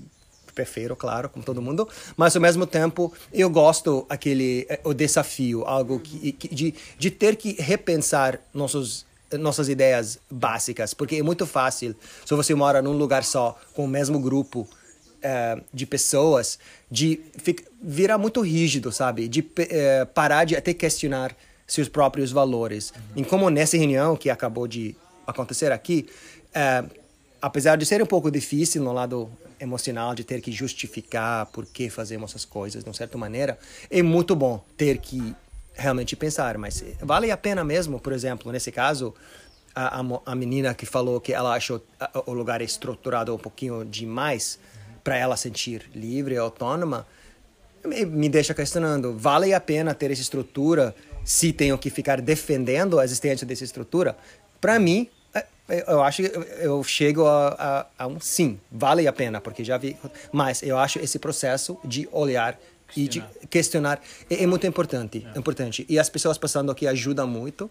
[0.53, 5.65] prefiro claro como todo mundo mas ao mesmo tempo eu gosto aquele é, o desafio
[5.65, 9.07] algo que, que de, de ter que repensar nossos
[9.39, 11.95] nossas ideias básicas porque é muito fácil
[12.27, 14.69] se você mora num lugar só com o mesmo grupo
[15.23, 16.59] é, de pessoas
[16.91, 17.21] de
[17.81, 19.29] virar muito rígido sabe?
[19.29, 19.41] De
[20.13, 21.33] parar de até questionar
[21.67, 22.93] seus próprios valores.
[22.95, 23.23] Uhum.
[23.23, 24.97] E como nessa reunião que acabou de
[25.27, 26.09] acontecer aqui,
[26.55, 26.85] é,
[27.41, 31.89] apesar de ser um pouco difícil no lado emocional, de ter que justificar por que
[31.89, 33.59] fazemos essas coisas de uma certa maneira,
[33.91, 35.35] é muito bom ter que
[35.75, 36.59] realmente pensar.
[36.59, 39.15] Mas vale a pena mesmo, por exemplo, nesse caso,
[39.75, 41.83] a, a, a menina que falou que ela achou
[42.27, 44.59] o lugar estruturado um pouquinho demais
[45.03, 47.07] para ela sentir livre e autônoma,
[47.85, 50.95] me deixa questionando, vale a pena ter essa estrutura
[51.25, 54.17] se tenho que ficar defendendo a existência dessa estrutura,
[54.61, 59.07] para mim, é, é, eu acho que eu chego a, a, a, um sim, vale
[59.07, 59.97] a pena, porque já vi.
[60.31, 62.59] Mas eu acho esse processo de olhar
[62.89, 63.31] questionar.
[63.37, 64.01] e de questionar
[64.31, 65.39] é, é muito importante, é.
[65.39, 65.87] importante.
[65.89, 67.71] E as pessoas passando aqui ajudam muito.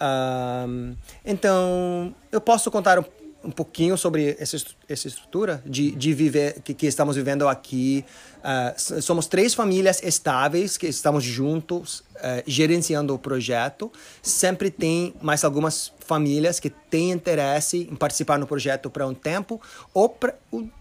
[0.00, 3.04] Um, então, eu posso contar um
[3.44, 4.56] um pouquinho sobre essa,
[4.88, 8.04] essa estrutura de, de viver que, que estamos vivendo aqui.
[8.38, 13.92] Uh, somos três famílias estáveis que estamos juntos uh, gerenciando o projeto.
[14.22, 19.60] Sempre tem mais algumas famílias que têm interesse em participar no projeto para um tempo
[19.92, 20.34] ou pra,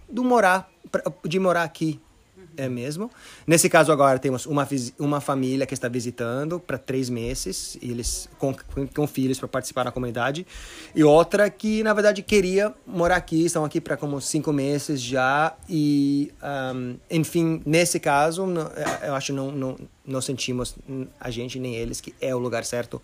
[0.09, 1.99] do morar, pra, de morar aqui
[2.57, 3.09] é mesmo.
[3.45, 4.67] Nesse caso agora temos uma,
[4.99, 8.55] uma família que está visitando para três meses, e eles com,
[8.95, 10.45] com filhos para participar da comunidade,
[10.95, 15.55] e outra que na verdade queria morar aqui, estão aqui para como cinco meses já,
[15.69, 16.31] e
[16.75, 18.45] um, enfim, nesse caso
[19.01, 20.75] eu acho não, não não sentimos
[21.19, 23.01] a gente nem eles que é o lugar certo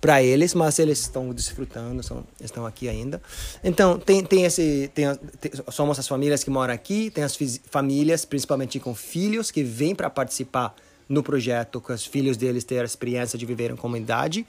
[0.00, 3.22] para eles, mas eles estão desfrutando, são, estão aqui ainda.
[3.62, 7.38] Então tem tem esse tem, tem, somos as famílias que moram aqui, tem as
[7.70, 10.74] famílias principalmente com filhos que vêm para participar
[11.08, 14.46] no projeto, com os filhos deles ter a experiência de viver em comunidade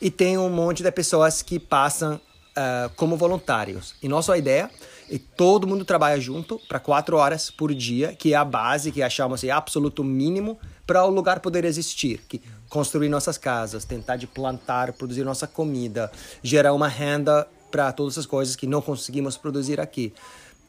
[0.00, 3.94] e tem um monte de pessoas que passam uh, como voluntários.
[4.02, 4.70] E nossa ideia
[5.10, 9.02] e todo mundo trabalha junto para quatro horas por dia, que é a base que
[9.02, 14.26] achamos é absoluto mínimo para o lugar poder existir, que construir nossas casas, tentar de
[14.26, 16.10] plantar, produzir nossa comida,
[16.42, 20.12] gerar uma renda para todas as coisas que não conseguimos produzir aqui.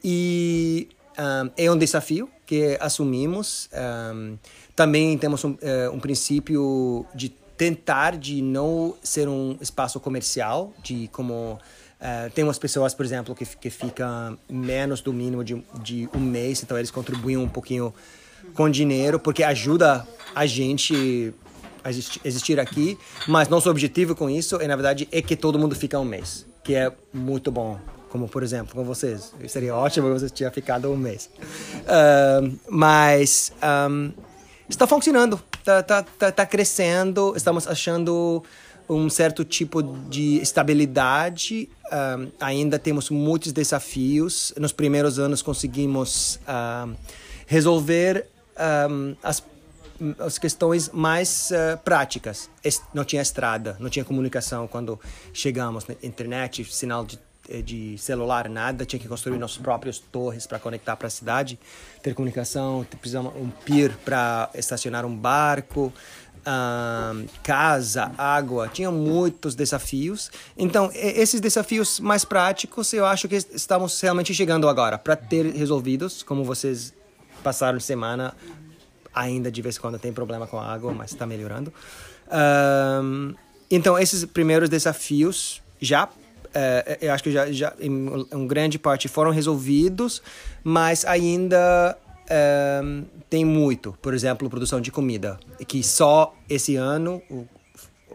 [0.02, 0.88] E
[1.18, 3.68] um, é um desafio que assumimos.
[3.72, 4.38] Um,
[4.76, 11.08] também temos um, uh, um princípio de tentar de não ser um espaço comercial, de
[11.08, 11.58] como
[12.04, 16.20] Uh, tem umas pessoas, por exemplo, que, que ficam menos do mínimo de, de um
[16.20, 17.94] mês, então eles contribuem um pouquinho
[18.54, 21.32] com dinheiro, porque ajuda a gente
[21.84, 25.74] a existir aqui, mas nosso objetivo com isso é, na verdade, é que todo mundo
[25.76, 27.78] fique um mês, que é muito bom.
[28.08, 29.34] Como, por exemplo, com vocês.
[29.48, 31.28] Seria ótimo se você tivesse ficado um mês.
[31.80, 33.52] Uh, mas
[33.90, 34.12] um,
[34.68, 38.40] está funcionando, está tá, tá, tá crescendo, estamos achando
[38.88, 41.68] um certo tipo de estabilidade.
[41.92, 44.54] Um, ainda temos muitos desafios.
[44.58, 46.94] Nos primeiros anos conseguimos um,
[47.46, 48.28] resolver
[48.90, 49.42] um, as,
[50.18, 52.50] as questões mais uh, práticas.
[52.92, 54.98] Não tinha estrada, não tinha comunicação quando
[55.32, 55.96] chegamos, né?
[56.02, 60.96] internet, sinal de eh, de celular, nada, tinha que construir nossos próprios torres para conectar
[60.96, 61.58] para a cidade,
[62.02, 65.92] ter comunicação, precisamos um pier para estacionar um barco,
[67.42, 70.30] casa, água, tinha muitos desafios.
[70.56, 76.22] Então, esses desafios mais práticos, eu acho que estamos realmente chegando agora para ter resolvidos,
[76.22, 76.92] como vocês
[77.44, 78.34] passaram semana,
[79.14, 81.72] ainda de vez em quando tem problema com a água, mas está melhorando.
[83.70, 86.08] então, esses primeiros desafios já
[86.54, 90.22] é, eu acho que já, já em, em grande parte foram resolvidos,
[90.62, 92.80] mas ainda é,
[93.28, 93.96] tem muito.
[94.00, 97.46] Por exemplo, produção de comida, que só esse ano, o,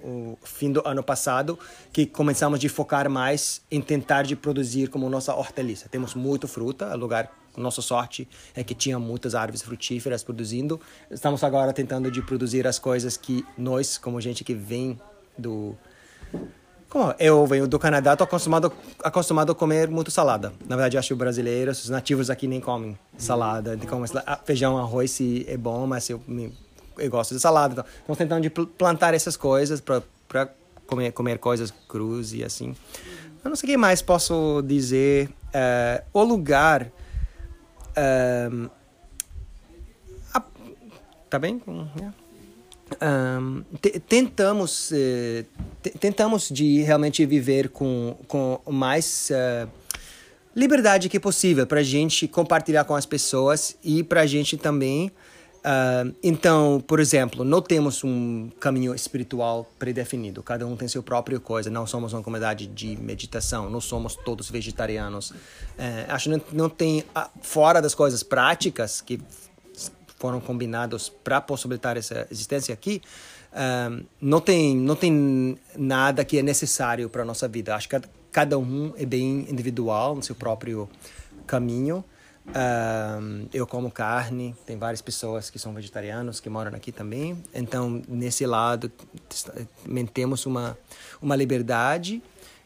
[0.01, 1.59] o fim do ano passado,
[1.91, 5.89] que começamos a focar mais em tentar de produzir como nossa hortaliça.
[5.89, 7.29] Temos muito fruta, lugar
[7.61, 10.79] nossa sorte é que tinha muitas árvores frutíferas produzindo.
[11.11, 14.99] Estamos agora tentando de produzir as coisas que nós, como gente que vem
[15.37, 15.77] do
[16.89, 20.51] como eu venho do Canadá, tô acostumado, acostumado a comer muito salada.
[20.67, 23.77] Na verdade, acho que os brasileiros, os nativos aqui nem comem salada.
[23.87, 24.09] Comem
[24.43, 26.19] feijão, arroz é bom, mas eu,
[26.97, 27.73] eu gosto de salada.
[27.73, 30.49] Então, estamos tentando de plantar essas coisas para
[30.87, 32.75] comer, comer coisas cruas e assim.
[33.43, 35.29] Eu não sei o que mais posso dizer.
[35.49, 36.91] Uh, o lugar...
[37.99, 38.69] Uh,
[41.29, 41.61] tá bem?
[43.01, 43.63] Um,
[44.07, 45.45] tentamos uh,
[45.99, 49.69] tentamos de realmente viver com com mais uh,
[50.55, 55.11] liberdade que possível para a gente compartilhar com as pessoas e para a gente também
[55.59, 61.39] uh, então por exemplo não temos um caminho espiritual predefinido cada um tem seu próprio
[61.39, 65.33] coisa não somos uma comunidade de meditação não somos todos vegetarianos
[65.77, 67.03] eh, acho que não, tem
[67.41, 69.19] fora das coisas práticas que
[70.19, 73.01] foram combinados para possibilitar essa existência aqui,
[73.89, 77.73] um, não tem não tem nada que é necessário para nossa vida.
[77.73, 77.99] Acho que
[78.31, 80.87] cada um é bem individual no seu próprio
[81.47, 82.03] caminho.
[83.53, 87.41] Eu como carne, tem várias pessoas que são vegetarianos que moram aqui também.
[87.53, 88.91] Então, nesse lado,
[89.87, 90.77] mantemos uma,
[91.21, 92.21] uma liberdade.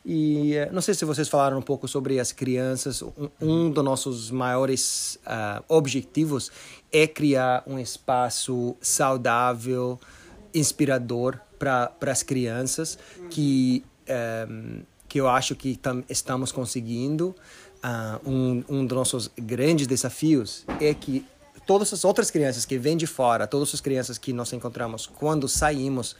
[0.05, 3.01] E não sei se vocês falaram um pouco sobre as crianças.
[3.01, 6.51] Um, um dos nossos maiores uh, objetivos
[6.91, 9.99] é criar um espaço saudável,
[10.53, 17.33] inspirador para as crianças, que, um, ehm, que eu acho que tam, estamos conseguindo.
[17.83, 21.25] Uh, um, um dos nossos grandes desafios é que
[21.65, 25.47] todas as outras crianças que vêm de fora, todas as crianças que nós encontramos quando
[25.49, 26.15] saímos,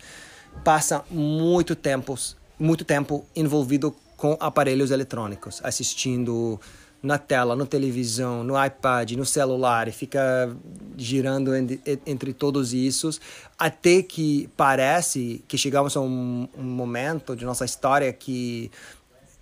[0.63, 2.17] passam muito tempo,
[2.59, 6.59] muito tempo envolvido com aparelhos eletrônicos, assistindo
[7.01, 10.55] na tela, na televisão, no iPad, no celular, e fica
[10.95, 13.09] girando entre, entre todos isso,
[13.59, 18.71] até que parece que chegamos a um, um momento de nossa história que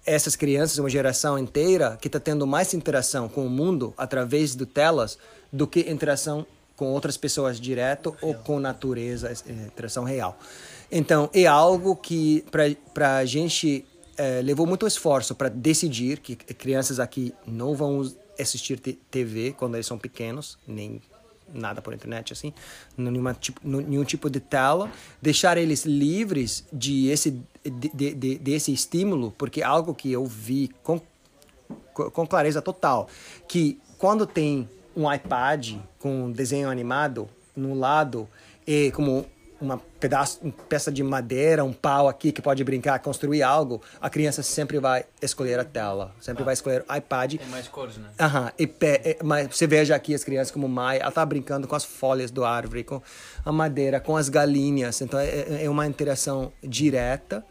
[0.05, 4.65] essas crianças, uma geração inteira, que está tendo mais interação com o mundo através de
[4.65, 5.17] telas
[5.51, 6.45] do que interação
[6.75, 10.37] com outras pessoas direto ou com natureza, é, interação real.
[10.91, 12.43] Então, é algo que
[12.95, 13.85] para a gente
[14.17, 19.85] é, levou muito esforço para decidir que crianças aqui não vão assistir TV quando eles
[19.85, 21.01] são pequenos, nem
[21.53, 22.53] nada por internet assim,
[22.97, 24.91] nenhuma tipo, nenhum tipo de tela,
[25.21, 30.69] deixar eles livres de esse de, de, desse estímulo, porque é algo que eu vi
[30.83, 30.99] com
[31.93, 33.07] com clareza total,
[33.47, 38.27] que quando tem um iPad com desenho animado no lado
[38.65, 39.25] e como
[39.59, 44.09] uma pedaço, uma peça de madeira, um pau aqui que pode brincar, construir algo, a
[44.09, 46.45] criança sempre vai escolher a tela, sempre ah.
[46.45, 47.35] vai escolher o iPad.
[47.35, 48.09] Tem mais cores, né?
[48.19, 48.67] Aham, e,
[49.23, 52.43] mas você veja aqui as crianças como Mai, ela tá brincando com as folhas do
[52.43, 53.01] árvore, com
[53.45, 57.45] a madeira, com as galinhas, então é, é uma interação direta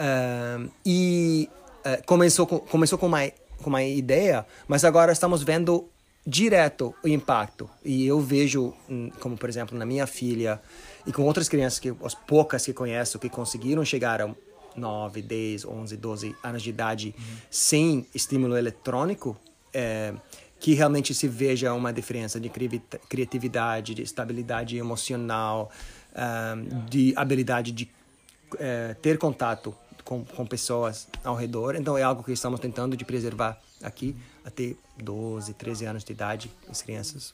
[0.00, 1.48] uh, e
[1.84, 3.30] uh, começou com, começou com uma,
[3.62, 5.88] com uma ideia, mas agora estamos vendo
[6.26, 10.60] direto o impacto e eu vejo, hum, como por exemplo na minha filha,
[11.06, 14.30] e com outras crianças, que as poucas que conheço, que conseguiram chegar a
[14.76, 17.36] 9, 10, 11, 12 anos de idade uhum.
[17.50, 19.36] sem estímulo eletrônico,
[19.72, 20.14] é,
[20.58, 22.50] que realmente se veja uma diferença de
[23.08, 25.70] criatividade, de estabilidade emocional,
[26.14, 27.88] um, de habilidade de
[28.58, 29.74] é, ter contato
[30.04, 31.74] com, com pessoas ao redor.
[31.74, 36.50] Então é algo que estamos tentando de preservar aqui até 12, 13 anos de idade
[36.68, 37.32] as crianças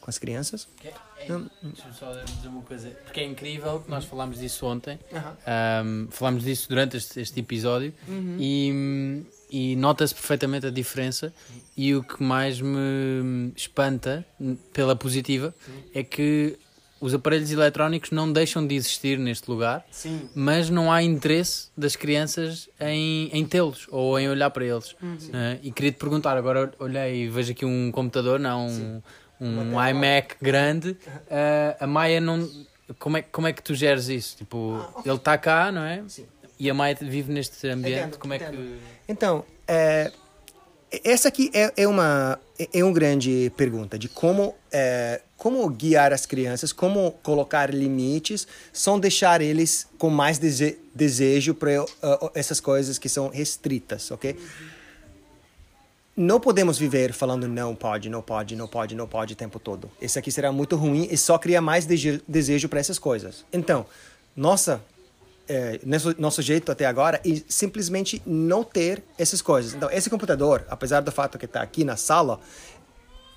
[0.00, 0.68] com as crianças.
[0.84, 4.98] É, é, deixa-me só dizer uma coisa, porque é incrível que nós falámos disso ontem,
[5.10, 6.04] Uhum.
[6.06, 7.92] um, falámos disso durante este, este episódio
[8.38, 11.34] e, e nota-se perfeitamente a diferença.
[11.76, 14.24] E o que mais me espanta,
[14.72, 15.52] pela positiva,
[15.92, 16.56] é que
[17.00, 20.28] os aparelhos eletrónicos não deixam de existir neste lugar, Sim.
[20.34, 24.96] mas não há interesse das crianças em, em tê-los ou em olhar para eles.
[25.30, 25.58] né?
[25.62, 29.02] e queria te perguntar, agora olhei e vejo aqui um computador, não um,
[29.74, 30.96] um iMac grande.
[31.30, 32.48] Ah, a Maia não.
[32.98, 34.36] Como é, como é que tu geres isso?
[34.36, 36.02] Tipo, ele está cá, não é?
[36.06, 36.26] Sim.
[36.58, 37.98] E a Maia vive neste ambiente.
[37.98, 38.52] Entendo, como é entendo.
[38.52, 38.78] que.
[39.08, 40.10] Então, é,
[41.04, 42.38] essa aqui é, é uma
[42.72, 48.98] é uma grande pergunta de como é, como guiar as crianças, como colocar limites, sem
[48.98, 51.70] deixar eles com mais dese, desejo para
[52.34, 54.36] essas coisas que são restritas, ok?
[56.16, 59.90] Não podemos viver falando não pode, não pode, não pode, não pode o tempo todo.
[60.00, 63.44] Isso aqui será muito ruim e só cria mais dege- desejo para essas coisas.
[63.52, 63.84] Então,
[64.34, 64.80] nossa
[65.48, 69.74] é, nosso, nosso jeito até agora é simplesmente não ter essas coisas.
[69.74, 72.40] Então, esse computador, apesar do fato que está aqui na sala,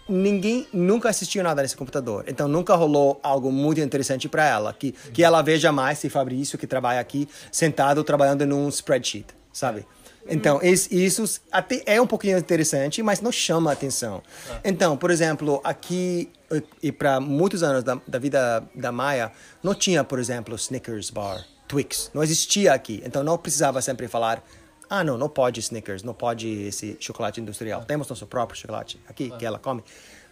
[0.10, 2.26] ninguém nunca assistiu nada nesse computador.
[2.28, 4.74] Então, nunca rolou algo muito interessante para ela.
[4.74, 9.86] Que, que ela veja mais se Fabrício, que trabalha aqui, sentado trabalhando num spreadsheet, sabe?
[10.28, 14.22] Então, es- isso até é um pouquinho interessante, mas não chama a atenção.
[14.64, 19.32] Então, por exemplo, aqui e- e para muitos anos da, da vida da Maia,
[19.64, 22.12] não tinha, por exemplo, Snickers bar, Twix.
[22.14, 23.02] Não existia aqui.
[23.06, 24.44] Então, não precisava sempre falar
[24.90, 27.84] ah, não, não pode Snickers, não pode esse chocolate industrial.
[27.86, 29.84] Temos nosso próprio chocolate aqui, que ela come.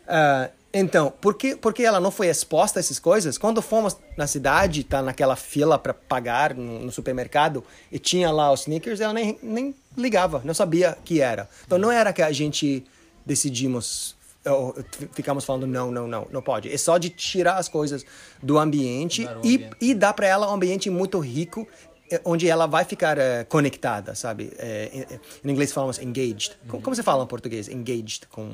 [0.08, 3.38] Ah, então, por que, por que ela não foi exposta a essas coisas?
[3.38, 8.52] Quando fomos na cidade, tá naquela fila para pagar no, no supermercado e tinha lá
[8.52, 11.50] os Snickers, ela nem, nem ligava, não sabia que era.
[11.66, 12.86] Então, não era que a gente
[13.26, 16.72] decidimos ou f- ficamos falando não, não, não, não pode.
[16.72, 18.06] É só de tirar as coisas
[18.42, 19.76] do ambiente um e, ambiente.
[19.82, 24.16] e dar para ela um ambiente muito rico eh, onde ela vai ficar eh, conectada,
[24.16, 24.52] sabe?
[24.58, 25.06] Eh,
[25.44, 26.52] em, em inglês falamos engaged.
[26.68, 27.68] Como, como você fala em português?
[27.68, 28.50] Engaged com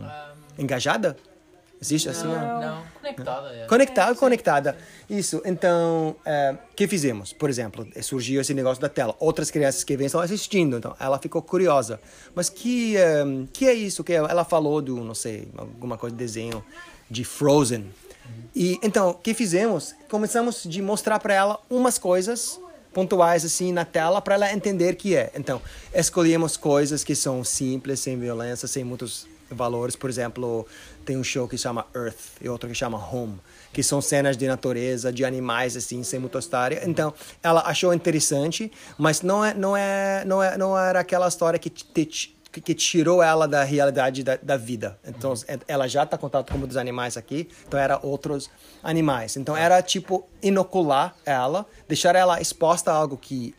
[0.58, 1.16] engajada?
[1.84, 2.28] Existe assim?
[2.28, 2.84] Não, não.
[3.02, 3.50] Conectada.
[3.50, 3.66] É.
[3.66, 4.78] Conectada, conectada.
[5.10, 5.42] Isso.
[5.44, 6.16] Então,
[6.72, 7.34] o que fizemos?
[7.34, 9.14] Por exemplo, surgiu esse negócio da tela.
[9.20, 10.78] Outras crianças que vêm estão assistindo.
[10.78, 12.00] Então, ela ficou curiosa.
[12.34, 14.02] Mas que, eh, que é isso?
[14.02, 16.64] Que ela falou do, não sei, alguma coisa de desenho
[17.10, 17.92] de Frozen.
[18.56, 19.94] E então, o que fizemos?
[20.10, 22.62] Começamos de mostrar para ela umas coisas
[22.94, 25.32] pontuais assim na tela para ela entender que é.
[25.36, 25.62] Então,
[25.94, 29.96] escolhemos coisas que são simples, sem violência, sem muitos valores.
[29.96, 30.66] Por exemplo,
[31.06, 33.40] tem um show que chama Earth e outro que chama Home,
[33.72, 36.82] que são cenas de natureza, de animais assim, sem muita história.
[36.86, 41.60] Então, ela achou interessante, mas não é não é não é não era aquela história
[41.60, 44.98] que te, que- que tirou ela da realidade da, da vida.
[45.04, 48.50] Então, é- ela já está contato como dos animais aqui, então era outros
[48.84, 49.36] animais.
[49.36, 53.56] Então, era tipo inocular ela, deixar ela exposta a algo que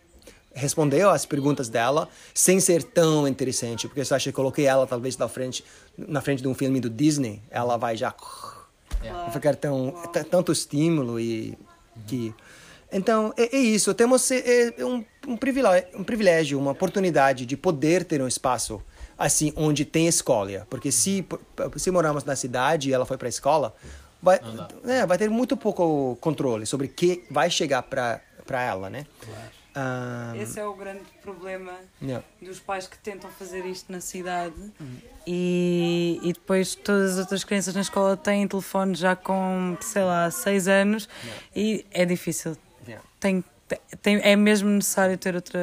[0.54, 4.86] respondeu às perguntas dela sem ser tão interessante, porque se eu acho que coloquei ela
[4.86, 5.64] talvez na frente
[5.98, 8.14] na frente de um filme do Disney, ela vai já
[9.02, 9.92] vai ficar tão
[10.30, 11.58] tanto estímulo e
[12.06, 12.32] que
[12.94, 13.92] então é, é isso.
[13.94, 18.80] Temos é, é um, um privilégio um privilégio uma oportunidade de poder ter um espaço
[19.18, 21.24] assim onde tem escola porque se
[21.76, 23.74] se moramos na cidade e ela foi para a escola
[24.20, 24.40] vai
[24.86, 29.06] é, vai ter muito pouco controle sobre o que vai chegar para para ela né?
[29.76, 32.24] Ah, Esse é o grande problema yeah.
[32.40, 34.54] dos pais que tentam fazer isto na cidade.
[35.26, 40.30] E, e depois todas as outras crianças na escola têm telefone já com, sei lá,
[40.30, 41.08] 6 anos.
[41.56, 42.56] E é difícil.
[43.24, 43.42] Tem,
[44.02, 45.58] tem, é mesmo necessário ter outra.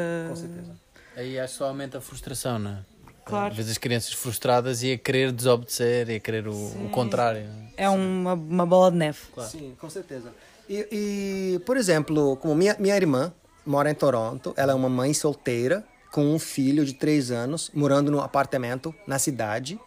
[1.15, 2.79] Aí acho que só aumenta a frustração, não é?
[3.23, 3.53] Claro.
[3.53, 7.47] Vês as crianças frustradas e a querer desobedecer e a querer o, o contrário.
[7.77, 9.19] É uma, uma bola de neve.
[9.47, 10.33] Sim, com certeza.
[10.67, 13.31] E, e, por exemplo, como minha, minha irmã
[13.63, 18.09] mora em Toronto, ela é uma mãe solteira com um filho de três anos, morando
[18.09, 19.79] num apartamento na cidade.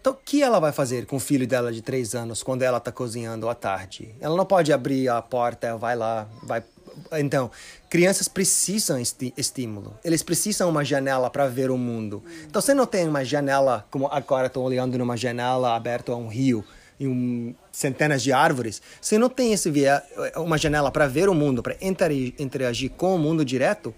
[0.00, 2.78] Então, o que ela vai fazer com o filho dela de três anos quando ela
[2.78, 4.14] está cozinhando à tarde?
[4.18, 6.64] Ela não pode abrir a porta, vai lá, vai.
[7.12, 7.50] Então,
[7.88, 9.98] crianças precisam esti estímulo.
[10.04, 12.22] Eles precisam uma janela para ver o mundo.
[12.46, 16.28] Então, você não tem uma janela como agora estou olhando numa janela aberta a um
[16.28, 16.64] rio
[16.98, 18.82] e um, centenas de árvores.
[19.00, 20.02] Você não tem esse via,
[20.36, 23.94] uma janela para ver o mundo, para interagir com o mundo direto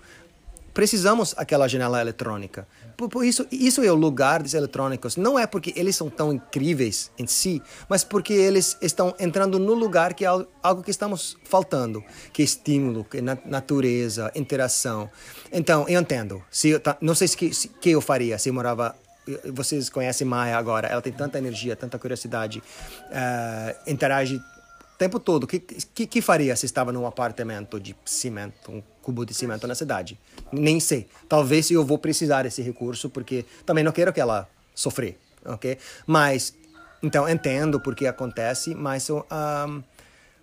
[0.73, 2.67] precisamos aquela janela eletrônica.
[2.97, 5.17] Por, por, isso, isso é o lugar dos eletrônicos.
[5.17, 9.75] Não é porque eles são tão incríveis em si, mas porque eles estão entrando no
[9.75, 10.29] lugar que é
[10.63, 12.03] algo que estamos faltando,
[12.33, 15.11] que é estímulo, que é natureza, interação.
[15.53, 16.43] Então, eu entendo.
[16.51, 18.95] Se eu, não sei o que, que eu faria se eu morava
[19.53, 25.45] vocês conhecem Maia agora, ela tem tanta energia, tanta curiosidade, uh, interage o tempo todo.
[25.45, 29.67] O que, que, que, faria se estava num apartamento de cimento, um cubo de cimento
[29.67, 30.19] na cidade?
[30.51, 31.07] Nem sei.
[31.29, 35.77] Talvez eu vou precisar desse recurso, porque também não quero que ela sofrer, ok?
[36.07, 36.55] Mas,
[37.03, 39.23] então, entendo porque acontece, mas um,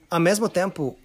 [0.09, 0.97] ao mesmo tempo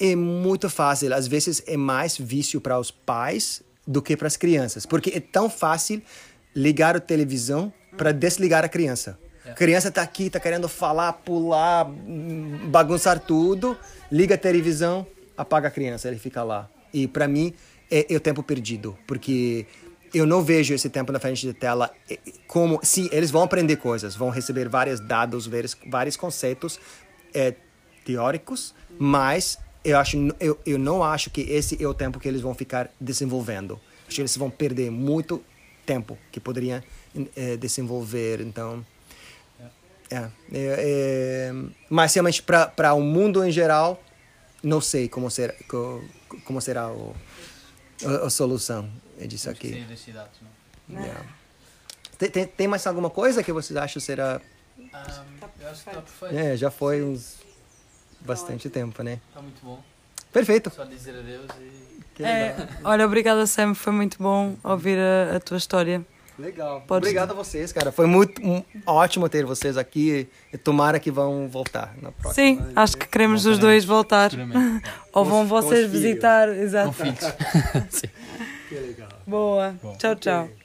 [0.00, 1.14] é muito fácil.
[1.14, 5.20] Às vezes é mais vício para os pais do que para as crianças, porque é
[5.20, 6.00] tão fácil
[6.54, 9.18] ligar a televisão para desligar a criança.
[9.44, 9.52] A é.
[9.54, 11.84] criança está aqui, está querendo falar, pular,
[12.70, 13.76] bagunçar tudo,
[14.10, 16.68] liga a televisão, apaga a criança, ele fica lá.
[16.94, 17.52] E para mim
[17.90, 19.66] é, é, o tempo perdido, porque
[20.14, 23.76] eu não vejo esse tempo na frente da tela é, como sim, eles vão aprender
[23.76, 26.78] coisas, vão receber vários dados, vários, vários conceitos
[27.34, 27.54] é,
[28.04, 32.40] teóricos, mas eu acho eu, eu não acho que esse é o tempo que eles
[32.40, 33.78] vão ficar desenvolvendo.
[34.06, 35.42] Acho que eles vão perder muito
[35.84, 36.82] tempo que poderia
[37.36, 38.40] é, desenvolver.
[38.40, 38.84] Então,
[40.10, 41.52] é, é, é
[41.90, 44.02] mas realmente para o mundo em geral,
[44.62, 46.02] não sei como será, como
[46.60, 47.14] será o,
[48.04, 48.90] a, a solução
[49.26, 49.86] disso aqui.
[50.88, 51.24] Yeah.
[52.18, 54.40] Tem, tem, tem, mais alguma coisa que vocês acham será?
[54.78, 54.82] Um,
[55.60, 56.36] eu acho que está perfeito.
[56.36, 57.38] É, já foi uns
[58.20, 59.20] bastante tempo, né?
[59.28, 59.82] Está muito bom.
[60.32, 60.70] Perfeito.
[60.70, 62.54] Só dizer adeus e é,
[62.84, 66.04] olha, obrigada Sam, foi muito bom ouvir a, a tua história.
[66.38, 66.82] Legal.
[66.86, 67.08] Podes...
[67.08, 67.92] Obrigado a vocês, cara.
[67.92, 70.28] Foi muito um, ótimo ter vocês aqui.
[70.52, 72.34] E tomara que vão voltar na próxima.
[72.34, 74.30] Sim, acho que queremos os dois voltar.
[75.12, 76.48] Ou vão vocês visitar.
[76.48, 76.88] Exato.
[76.88, 77.18] Com filhos.
[77.90, 78.08] Sim.
[78.68, 79.08] Que legal.
[79.26, 79.76] Boa.
[79.82, 79.96] Bom.
[79.96, 80.63] Tchau, tchau.